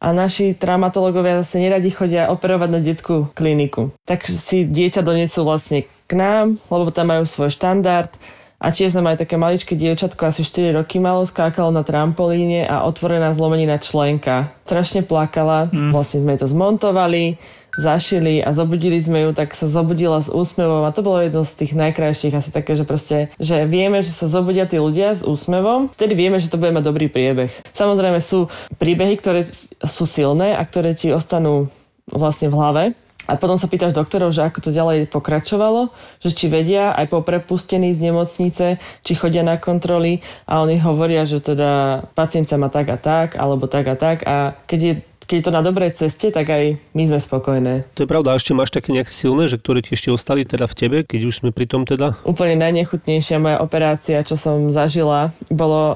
[0.00, 3.92] a naši traumatológovia zase neradi chodia operovať na detskú kliniku.
[4.08, 8.12] Tak si dieťa donesú vlastne k nám, lebo tam majú svoj štandard
[8.56, 12.88] a tiež sme mali také maličké dievčatko, asi 4 roky malo, skákalo na trampolíne a
[12.88, 14.48] otvorená zlomenina členka.
[14.64, 15.92] Strašne plakala, mm.
[15.92, 17.36] vlastne sme to zmontovali,
[17.76, 21.64] zašili a zobudili sme ju, tak sa zobudila s úsmevom a to bolo jedno z
[21.64, 25.92] tých najkrajších asi také, že proste, že vieme, že sa zobudia tí ľudia s úsmevom,
[25.92, 27.52] vtedy vieme, že to bude mať dobrý priebeh.
[27.76, 28.48] Samozrejme sú
[28.80, 29.44] príbehy, ktoré
[29.84, 31.68] sú silné a ktoré ti ostanú
[32.08, 32.84] vlastne v hlave,
[33.26, 35.90] A potom sa pýtaš doktorov, že ako to ďalej pokračovalo,
[36.22, 40.22] že či vedia aj po prepustení z nemocnice, či chodia na kontroly.
[40.46, 44.22] A oni hovoria, že teda pacient sa má tak a tak, alebo tak a tak.
[44.22, 44.94] A keď je
[45.26, 47.84] keď je to na dobrej ceste, tak aj my sme spokojné.
[47.98, 48.32] To je pravda.
[48.32, 51.20] A ešte máš také nejaké silné, že ktoré ti ešte ostali teda v tebe, keď
[51.26, 52.14] už sme pri tom teda?
[52.22, 55.94] Úplne najnechutnejšia moja operácia, čo som zažila, bolo o,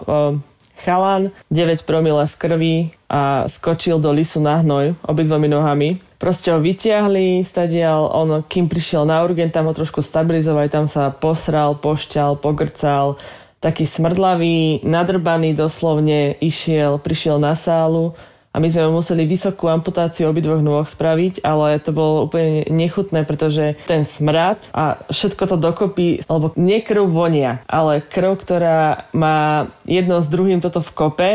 [0.83, 2.77] chalan, 9 promile v krvi
[3.07, 6.03] a skočil do lisu na hnoj obidvomi nohami.
[6.21, 11.09] Proste ho vyťahli, stadial, on, kým prišiel na urgent, tam ho trošku stabilizovali, tam sa
[11.09, 13.17] posral, pošťal, pogrcal,
[13.61, 18.17] taký smrdlavý, nadrbaný doslovne, išiel, prišiel na sálu,
[18.51, 23.79] a my sme museli vysokú amputáciu obidvoch nôh spraviť, ale to bolo úplne nechutné, pretože
[23.87, 30.19] ten smrad a všetko to dokopy, alebo nie krv vonia, ale krv, ktorá má jedno
[30.19, 31.31] s druhým toto v kope,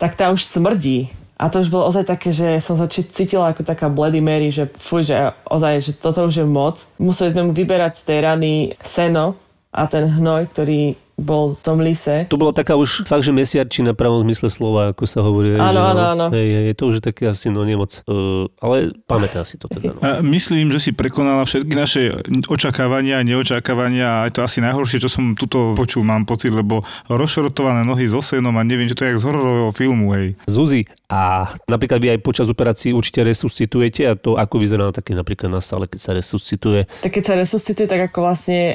[0.00, 1.12] tak tá už smrdí.
[1.34, 4.70] A to už bolo ozaj také, že som sa cítila ako taká Bloody Mary, že
[4.70, 6.80] fuj, že ozaj, že toto už je moc.
[6.96, 9.34] Museli sme mu vyberať z tej rany seno
[9.74, 12.26] a ten hnoj, ktorý bol v tom lise.
[12.30, 15.54] To bola taká už fakt, že mesiarčina pravom zmysle slova, ako sa hovorí.
[15.54, 16.26] Áno, áno, áno.
[16.34, 18.02] Hej, hej, je to už také asi no nemoc.
[18.04, 19.94] Uh, ale pamätá si to teda.
[19.94, 20.00] No.
[20.02, 22.02] A myslím, že si prekonala všetky naše
[22.50, 26.82] očakávania a neočakávania a je to asi najhoršie, čo som tuto počul, mám pocit, lebo
[27.06, 30.34] rozšrotované nohy so senom a neviem, čo to je jak z hororového filmu, hej.
[30.50, 30.84] Zuzi,
[31.14, 35.60] a napríklad vy aj počas operácií určite resuscitujete a to ako vyzerá také napríklad na
[35.62, 36.90] stále, keď sa resuscituje?
[37.06, 38.74] Tak keď sa resuscituje, tak ako vlastne,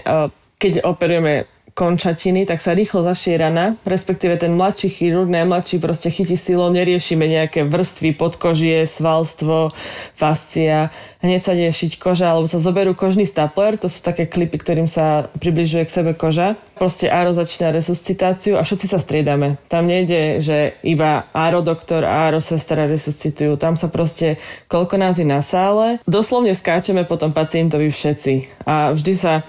[0.55, 1.49] keď operujeme
[1.80, 7.23] končatiny, tak sa rýchlo zašie rana, respektíve ten mladší chirurg, najmladší proste chytí silou, neriešime
[7.23, 9.71] nejaké vrstvy podkožie, svalstvo,
[10.11, 10.91] fascia,
[11.23, 15.32] hneď sa ide koža, alebo sa zoberú kožný stapler, to sú také klipy, ktorým sa
[15.39, 16.59] približuje k sebe koža.
[16.75, 19.59] Proste Áro začína resuscitáciu a všetci sa striedame.
[19.67, 23.59] Tam nejde, že iba Áro doktor a Áro sestra resuscitujú.
[23.59, 24.39] Tam sa proste
[24.71, 25.99] koľko nás je na sále.
[26.07, 28.63] Doslovne skáčeme potom pacientovi všetci.
[28.63, 29.43] A vždy sa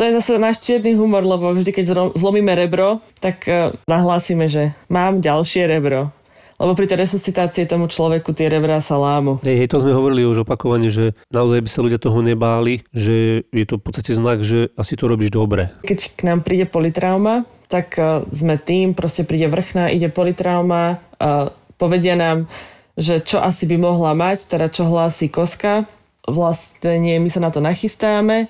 [0.00, 4.72] to je zase náš čierny humor, lebo vždy, keď zlomíme rebro, tak e, nahlásime, že
[4.88, 6.08] mám ďalšie rebro.
[6.56, 9.44] Lebo pri tej resuscitácii tomu človeku tie rebrá sa lámu.
[9.44, 13.44] Hej, hej, to sme hovorili už opakovane, že naozaj by sa ľudia toho nebáli, že
[13.52, 15.68] je to v podstate znak, že asi to robíš dobre.
[15.84, 21.52] Keď k nám príde politrauma, tak uh, sme tým, proste príde vrchná, ide politrauma, uh,
[21.76, 22.48] povedia nám,
[22.96, 25.84] že čo asi by mohla mať, teda čo hlási koska.
[26.24, 28.48] Vlastne my sa na to nachystáme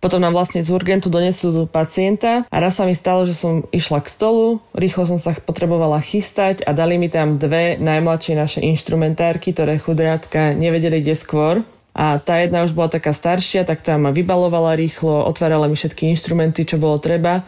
[0.00, 4.04] potom nám vlastne z urgentu donesú pacienta a raz sa mi stalo, že som išla
[4.04, 9.56] k stolu, rýchlo som sa potrebovala chystať a dali mi tam dve najmladšie naše inštrumentárky,
[9.56, 11.54] ktoré chudiatka nevedeli kde skôr.
[11.96, 16.12] A tá jedna už bola taká staršia, tak tá ma vybalovala rýchlo, otvárala mi všetky
[16.12, 17.40] inštrumenty, čo bolo treba.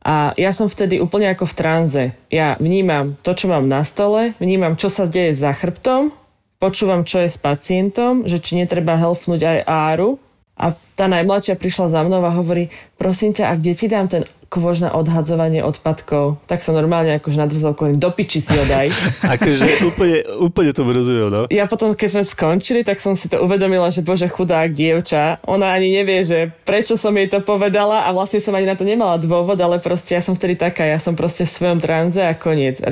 [0.00, 2.04] A ja som vtedy úplne ako v tranze.
[2.32, 6.16] Ja vnímam to, čo mám na stole, vnímam, čo sa deje za chrbtom,
[6.56, 10.16] počúvam, čo je s pacientom, že či netreba helfnúť aj áru,
[10.60, 12.68] a tá najmladšia prišla za mnou a hovorí,
[13.00, 17.46] prosím ťa, ak deti dám ten kôž na odhadzovanie odpadkov, tak sa normálne akože na
[17.46, 18.90] hovorím, do piči si ho daj.
[19.38, 21.40] akože úplne, úplne to rozumiem, no.
[21.54, 25.70] Ja potom, keď sme skončili, tak som si to uvedomila, že bože chudák dievča, ona
[25.70, 29.22] ani nevie, že prečo som jej to povedala a vlastne som ani na to nemala
[29.22, 32.82] dôvod, ale proste ja som vtedy taká, ja som proste v svojom tranze a koniec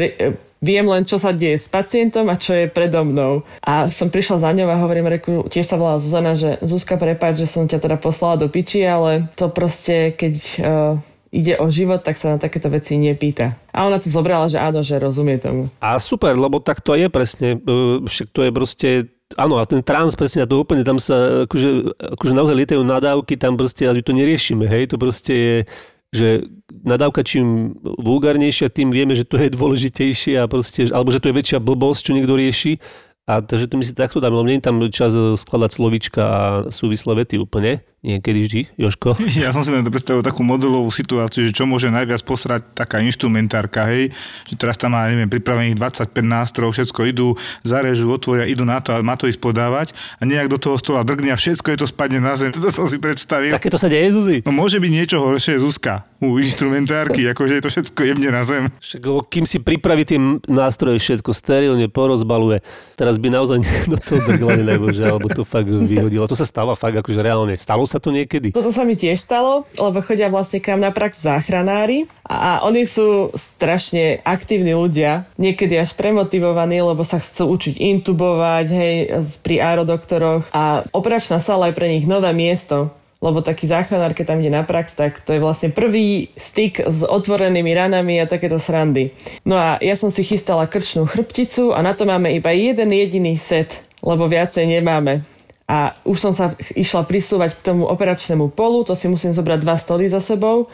[0.59, 3.46] viem len, čo sa deje s pacientom a čo je predo mnou.
[3.62, 7.46] A som prišla za ňou a hovorím, reku, tiež sa volá Zuzana, že Zuzka, prepáč,
[7.46, 10.94] že som ťa teda poslala do piči, ale to proste, keď uh,
[11.30, 13.56] ide o život, tak sa na takéto veci nepýta.
[13.72, 15.68] A ona to zobrala, že áno, že rozumie tomu.
[15.78, 18.90] A super, lebo tak to je presne, e, však to je proste
[19.36, 23.61] Áno, a ten trans presne, to úplne tam sa, akože, akože naozaj lietajú nadávky, tam
[23.61, 25.56] proste, ale to neriešime, hej, to proste je,
[26.09, 31.28] že nadávka čím vulgárnejšia, tým vieme, že to je dôležitejšie a proste, alebo že to
[31.28, 32.80] je väčšia blbosť, čo niekto rieši.
[33.28, 36.42] A takže to my si takto dáme, lebo nie je tam čas skladať slovička a
[36.72, 39.18] súvislé vety úplne niekedy vždy, Joško?
[39.42, 43.86] Ja som si len predstavil takú modelovú situáciu, že čo môže najviac posrať taká instrumentárka,
[43.90, 44.14] hej,
[44.46, 47.28] že teraz tam má, neviem, pripravených 25 nástrojov, všetko idú,
[47.66, 51.03] zarežú, otvoria, idú na to a má to ísť podávať a nejak do toho stola
[51.03, 52.55] drgne a všetko je to spadne na zem.
[52.68, 53.49] To som si predstavil.
[53.55, 54.38] Také to sa deje, Zuzi?
[54.44, 58.68] No môže byť niečo horšie, Zuzka, u instrumentárky, akože je to všetko jemne na zem.
[58.76, 59.01] Však,
[59.32, 60.20] kým si pripraví tie
[60.51, 62.61] nástroje všetko sterilne porozbaluje,
[62.99, 64.68] teraz by naozaj do toho drgla,
[65.09, 66.28] alebo to fakt vyhodilo.
[66.28, 67.57] To sa stáva fakt akože reálne.
[67.57, 68.53] Stalo sa to niekedy?
[68.53, 72.84] Toto sa mi tiež stalo, lebo chodia vlastne k nám na prax záchranári a oni
[72.84, 78.95] sú strašne aktívni ľudia, niekedy až premotivovaní, lebo sa chcú učiť intubovať, hej,
[79.41, 84.39] pri aerodoktoroch a operačná sala je pre nich nové miesto, lebo taký záchranár, keď tam
[84.39, 89.11] ide na prax, tak to je vlastne prvý styk s otvorenými ranami a takéto srandy.
[89.43, 93.34] No a ja som si chystala krčnú chrbticu a na to máme iba jeden jediný
[93.34, 95.26] set, lebo viacej nemáme.
[95.68, 99.76] A už som sa išla prisúvať k tomu operačnému polu, to si musím zobrať dva
[99.76, 100.72] stoly za sebou.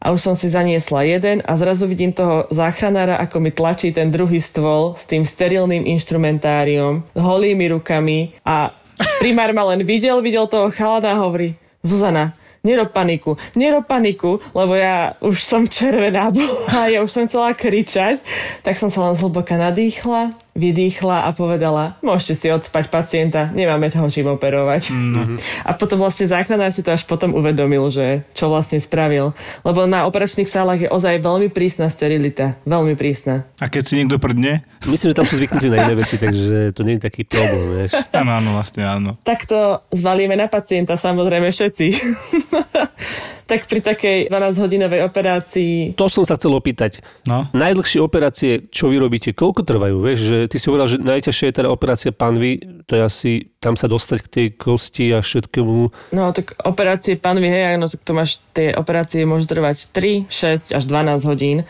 [0.00, 4.08] A už som si zaniesla jeden a zrazu vidím toho záchranára, ako mi tlačí ten
[4.08, 8.32] druhý stôl s tým sterilným inštrumentáriom, holými rukami.
[8.48, 8.72] A
[9.20, 11.52] primár ma len videl, videl toho chalana a hovorí
[11.84, 12.32] Zuzana,
[12.64, 18.20] nerob paniku, nerob paniku, lebo ja už som červená bola, ja už som chcela kričať,
[18.64, 24.10] tak som sa len zhlboka nadýchla, vydýchla a povedala, môžete si odspať pacienta, nemáme toho
[24.10, 24.90] čím operovať.
[24.90, 25.36] Mm-hmm.
[25.66, 29.30] A potom vlastne záchranár si to až potom uvedomil, že čo vlastne spravil.
[29.62, 32.58] Lebo na operačných sálach je ozaj veľmi prísna sterilita.
[32.66, 33.46] Veľmi prísna.
[33.62, 34.66] A keď si niekto prdne?
[34.88, 37.92] Myslím, že tam sú zvyknutí na iné veci, takže to nie je taký problém, vieš.
[38.10, 39.10] Áno, áno, vlastne áno.
[39.22, 41.86] Tak to zvalíme na pacienta, samozrejme všetci.
[43.50, 45.98] tak pri takej 12-hodinovej operácii...
[45.98, 47.02] To som sa chcel opýtať.
[47.26, 47.50] No.
[47.50, 49.98] Najdlhšie operácie, čo vy robíte, koľko trvajú?
[49.98, 53.74] Vieš, že ty si hovoril, že najťažšia je teda operácia panvy, to je asi tam
[53.74, 55.90] sa dostať k tej kosti a všetkému.
[56.14, 60.82] No tak operácie panvy, hej, no, to máš, tie operácie môžu trvať 3, 6 až
[60.86, 61.66] 12 hodín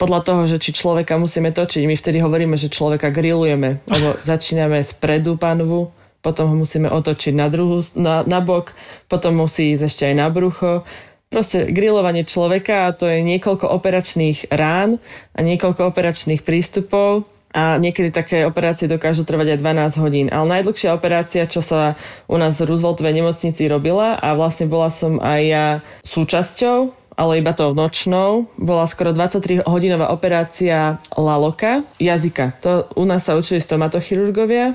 [0.00, 1.84] podľa toho, že či človeka musíme točiť.
[1.84, 7.32] My vtedy hovoríme, že človeka grillujeme, lebo začíname z predu panvu, potom ho musíme otočiť
[7.36, 8.72] na, druhú, na, na bok,
[9.08, 10.84] potom musí ísť ešte aj na brucho
[11.30, 14.98] proste grilovanie človeka a to je niekoľko operačných rán
[15.30, 17.22] a niekoľko operačných prístupov
[17.54, 20.26] a niekedy také operácie dokážu trvať aj 12 hodín.
[20.26, 21.94] Ale najdlhšia operácia, čo sa
[22.26, 25.66] u nás v Rooseveltovej nemocnici robila a vlastne bola som aj ja
[26.02, 26.78] súčasťou,
[27.14, 32.58] ale iba to nočnou, bola skoro 23 hodinová operácia laloka, jazyka.
[32.66, 34.74] To u nás sa učili stomatochirurgovia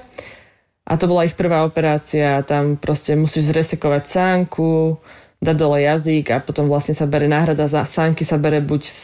[0.88, 2.47] a to bola ich prvá operácia.
[2.47, 4.95] Tam proste musíš zresekovať sánku,
[5.41, 9.03] dať dole jazyk a potom vlastne sa bere náhrada za sánky sa bere buď z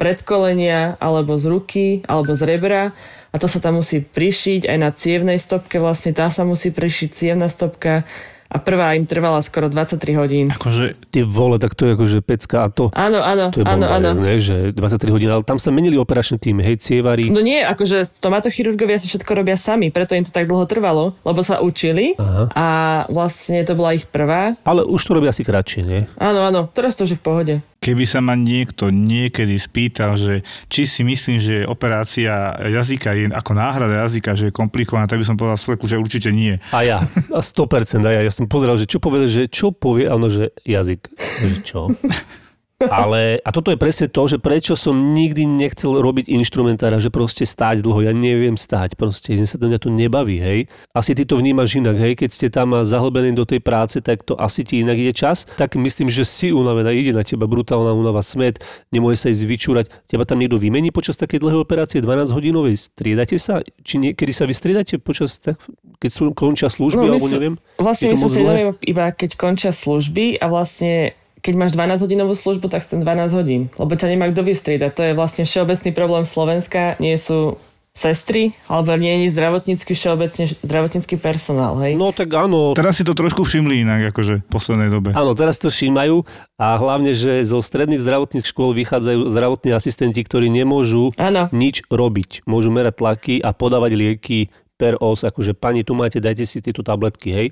[0.00, 2.96] predkolenia, alebo z ruky, alebo z rebra.
[3.30, 7.08] A to sa tam musí prišiť aj na cievnej stopke, vlastne tá sa musí prišiť
[7.12, 8.08] cievna stopka
[8.50, 10.46] a prvá im trvala skoro 23 hodín.
[10.50, 12.90] Akože, ty vole, tak to je akože pecka a to...
[12.90, 14.10] Áno, áno, to je áno, áno.
[14.18, 17.30] Ne, že 23 hodín, ale tam sa menili operačné týmy, hej, cievari.
[17.30, 21.40] No nie, akože stomatochirurgovia si všetko robia sami, preto im to tak dlho trvalo, lebo
[21.46, 22.44] sa učili Aha.
[22.50, 22.66] a
[23.06, 24.58] vlastne to bola ich prvá.
[24.66, 26.00] Ale už to robia asi kratšie, nie?
[26.18, 27.54] Áno, áno, teraz to už je v pohode.
[27.80, 33.56] Keby sa ma niekto niekedy spýtal, že či si myslím, že operácia jazyka je ako
[33.56, 36.60] náhrada jazyka, že je komplikovaná, tak by som povedal Sleku, že určite nie.
[36.76, 37.00] A ja,
[37.32, 40.52] a 100%, a ja, ja som pozeral, že čo povie, že čo povie, áno, že
[40.60, 41.08] jazyk.
[41.16, 41.80] Že čo?
[42.88, 47.44] Ale, a toto je presne to, že prečo som nikdy nechcel robiť inštrumentára, že proste
[47.44, 50.64] stáť dlho, ja neviem stáť, proste, mne sa to, mňa to nebaví, hej.
[50.96, 54.32] Asi ty to vnímaš inak, hej, keď ste tam zahlbení do tej práce, tak to
[54.40, 58.24] asi ti inak ide čas, tak myslím, že si unavená, ide na teba brutálna únava,
[58.24, 59.86] smet, nemôže sa ísť vyčúrať.
[60.08, 63.60] Teba tam niekto vymení počas takej dlhej operácie, 12 hodinovej, striedate sa?
[63.84, 65.60] Či niekedy sa vystriedate počas, tak,
[66.00, 67.54] keď sú, končia služby, no, alebo neviem?
[67.76, 68.40] Vlastne my sa
[68.80, 73.62] iba keď končia služby a vlastne keď máš 12 hodinovú službu, tak ten 12 hodín,
[73.80, 74.90] lebo ťa nemá kto vystriedať.
[74.94, 77.56] To je vlastne všeobecný problém Slovenska, nie sú
[77.90, 81.98] sestry, alebo nie je zdravotnícky všeobecne zdravotnícky personál, hej?
[81.98, 82.72] No tak áno.
[82.72, 85.10] Teraz si to trošku všimli inak, akože v poslednej dobe.
[85.12, 86.22] Áno, teraz to všímajú
[86.56, 91.50] a hlavne, že zo stredných zdravotníckých škôl vychádzajú zdravotní asistenti, ktorí nemôžu áno.
[91.50, 92.46] nič robiť.
[92.46, 96.80] Môžu merať tlaky a podávať lieky per os, akože pani, tu máte, dajte si tieto
[96.80, 97.48] tabletky, hej?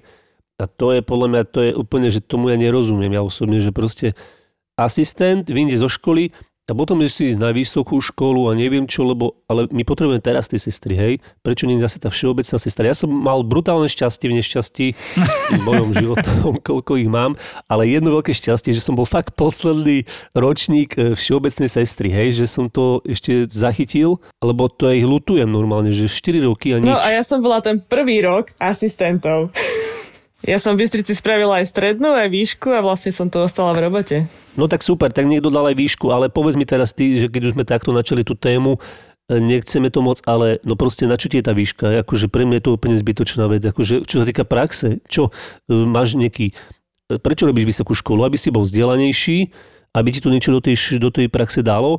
[0.58, 3.70] A to je podľa mňa, to je úplne, že tomu ja nerozumiem ja osobne, že
[3.70, 4.18] proste
[4.74, 6.34] asistent vyjde zo školy
[6.68, 10.52] a potom si ísť na vysokú školu a neviem čo, lebo, ale my potrebujeme teraz
[10.52, 11.12] tie sestry, hej?
[11.40, 12.84] Prečo nie zase tá všeobecná sestra?
[12.84, 14.86] Ja som mal brutálne šťastie v nešťastí
[15.56, 17.40] v mojom životom, koľko ich mám,
[17.72, 20.04] ale jedno veľké šťastie, že som bol fakt posledný
[20.36, 22.36] ročník e, všeobecnej sestry, hej?
[22.36, 26.84] Že som to ešte zachytil, lebo to ich lutujem normálne, že 4 roky a no
[26.84, 26.92] nič.
[26.92, 29.56] No a ja som bola ten prvý rok asistentov.
[30.46, 33.90] Ja som v Bystrici spravila aj strednú, aj výšku a vlastne som to ostala v
[33.90, 34.16] robote.
[34.54, 37.50] No tak super, tak niekto dal aj výšku, ale povedz mi teraz ty, že keď
[37.50, 38.78] už sme takto načali tú tému,
[39.26, 42.06] e, nechceme to moc, ale no proste na čo ti je tá výška?
[42.06, 43.66] Akože pre mňa je to úplne zbytočná vec.
[43.66, 45.34] Akože, čo sa týka praxe, čo
[45.66, 46.54] e, máš nejaký...
[47.10, 48.22] E, prečo robíš vysokú školu?
[48.22, 49.50] Aby si bol vzdelanejší,
[49.90, 51.98] aby ti to niečo do tej, do tej praxe dalo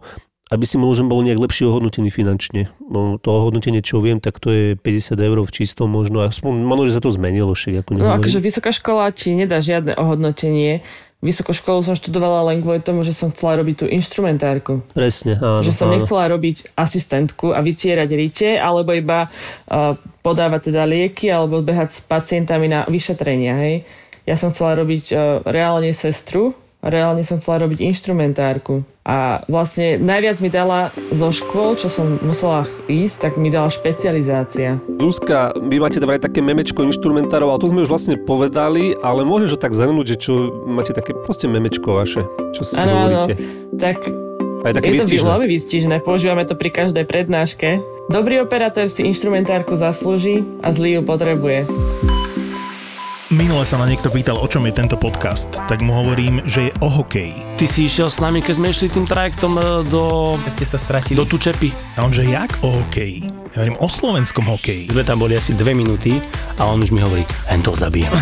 [0.50, 2.74] aby si možno bol nejak lepšie ohodnotený finančne.
[2.82, 6.26] No, to ohodnotenie, čo viem, tak to je 50 eur v čistom možno.
[6.42, 7.54] Možno, že sa to zmenilo.
[7.54, 10.82] Však, ako no akože vysoká škola ti nedá žiadne ohodnotenie.
[11.20, 14.88] Vysokú školu som študovala len kvôli tomu, že som chcela robiť tú inštrumentárku.
[14.96, 15.60] Presne, áno.
[15.60, 16.00] Že som áno.
[16.00, 22.00] nechcela robiť asistentku a vytierať rite, alebo iba uh, podávať teda lieky, alebo behať s
[22.08, 23.84] pacientami na vyšetrenia, hej.
[24.24, 28.88] Ja som chcela robiť uh, reálne sestru, reálne som chcela robiť inštrumentárku.
[29.04, 34.80] A vlastne najviac mi dala zo škôl, čo som musela ísť, tak mi dala špecializácia.
[35.00, 39.60] Zuzka, vy máte vraj také memečko inštrumentárov, a to sme už vlastne povedali, ale môžeš
[39.60, 40.34] to tak zhrnúť, že čo
[40.66, 42.24] máte také proste memečko vaše,
[42.56, 43.36] čo si áno, hovoríte.
[43.76, 44.00] tak
[44.64, 45.28] Aj také je to výstižné.
[45.28, 47.80] veľmi výstižné, používame to pri každej prednáške.
[48.08, 51.68] Dobrý operátor si inštrumentárku zaslúži a zlý ju potrebuje.
[53.30, 56.72] Minule sa ma niekto pýtal, o čom je tento podcast, tak mu hovorím, že je
[56.82, 57.38] o hokeji.
[57.62, 60.82] Ty si išiel s nami, keď sme išli tým trajektom e, do, Keď ste sa
[60.82, 61.14] stratili.
[61.14, 61.70] do Tučepy.
[62.02, 63.39] A on, že jak o hokeji?
[63.50, 64.94] Ja hovorím o slovenskom hokeji.
[64.94, 66.22] Sme tam boli asi dve minúty
[66.62, 68.14] a on už mi hovorí, hen to zabijem.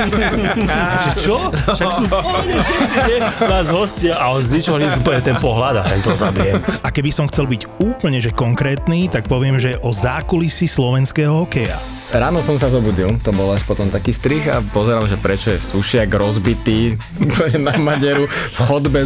[1.24, 1.52] čo?
[1.52, 3.18] Však sú v pohode všetci, nie?
[3.20, 6.56] Nás hostia a on z ničoho nič úplne ten pohľad a hen to zabijem.
[6.80, 11.76] A keby som chcel byť úplne že konkrétny, tak poviem, že o zákulisí slovenského hokeja.
[12.10, 15.60] Ráno som sa zobudil, to bol až potom taký strich a pozeral, že prečo je
[15.60, 16.96] sušiak rozbitý
[17.60, 19.04] na maderu, v chodbe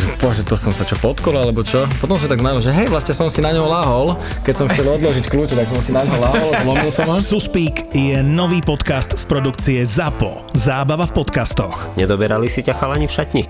[0.00, 0.20] dolamaný.
[0.20, 1.84] Bože, to som sa čo podkol, alebo čo?
[2.00, 4.16] Potom som tak znamenal, že hej, vlastne som si na ňo lahol.
[4.44, 7.16] Keď som chcel odložiť kľúče, tak som si na ňo lahol, zlomil som ho.
[7.20, 10.56] Suspík je nový podcast z produkcie ZAPO.
[10.56, 11.92] Zábava v podcastoch.
[11.96, 13.44] Nedoberali si ťa chalani v šatni?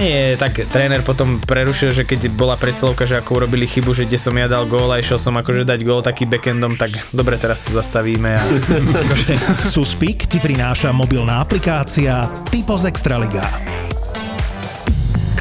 [0.00, 4.16] Nie, tak tréner potom prerušil, že keď bola presilovka, že ako urobili chybu, že kde
[4.16, 7.68] som ja dal gól a išiel som akože dať gól taký backendom, tak dobre, teraz
[7.68, 9.32] sa zastavíme a akože
[9.76, 13.44] Suspík ti prináša mobilná aplikácia Typos Extraliga.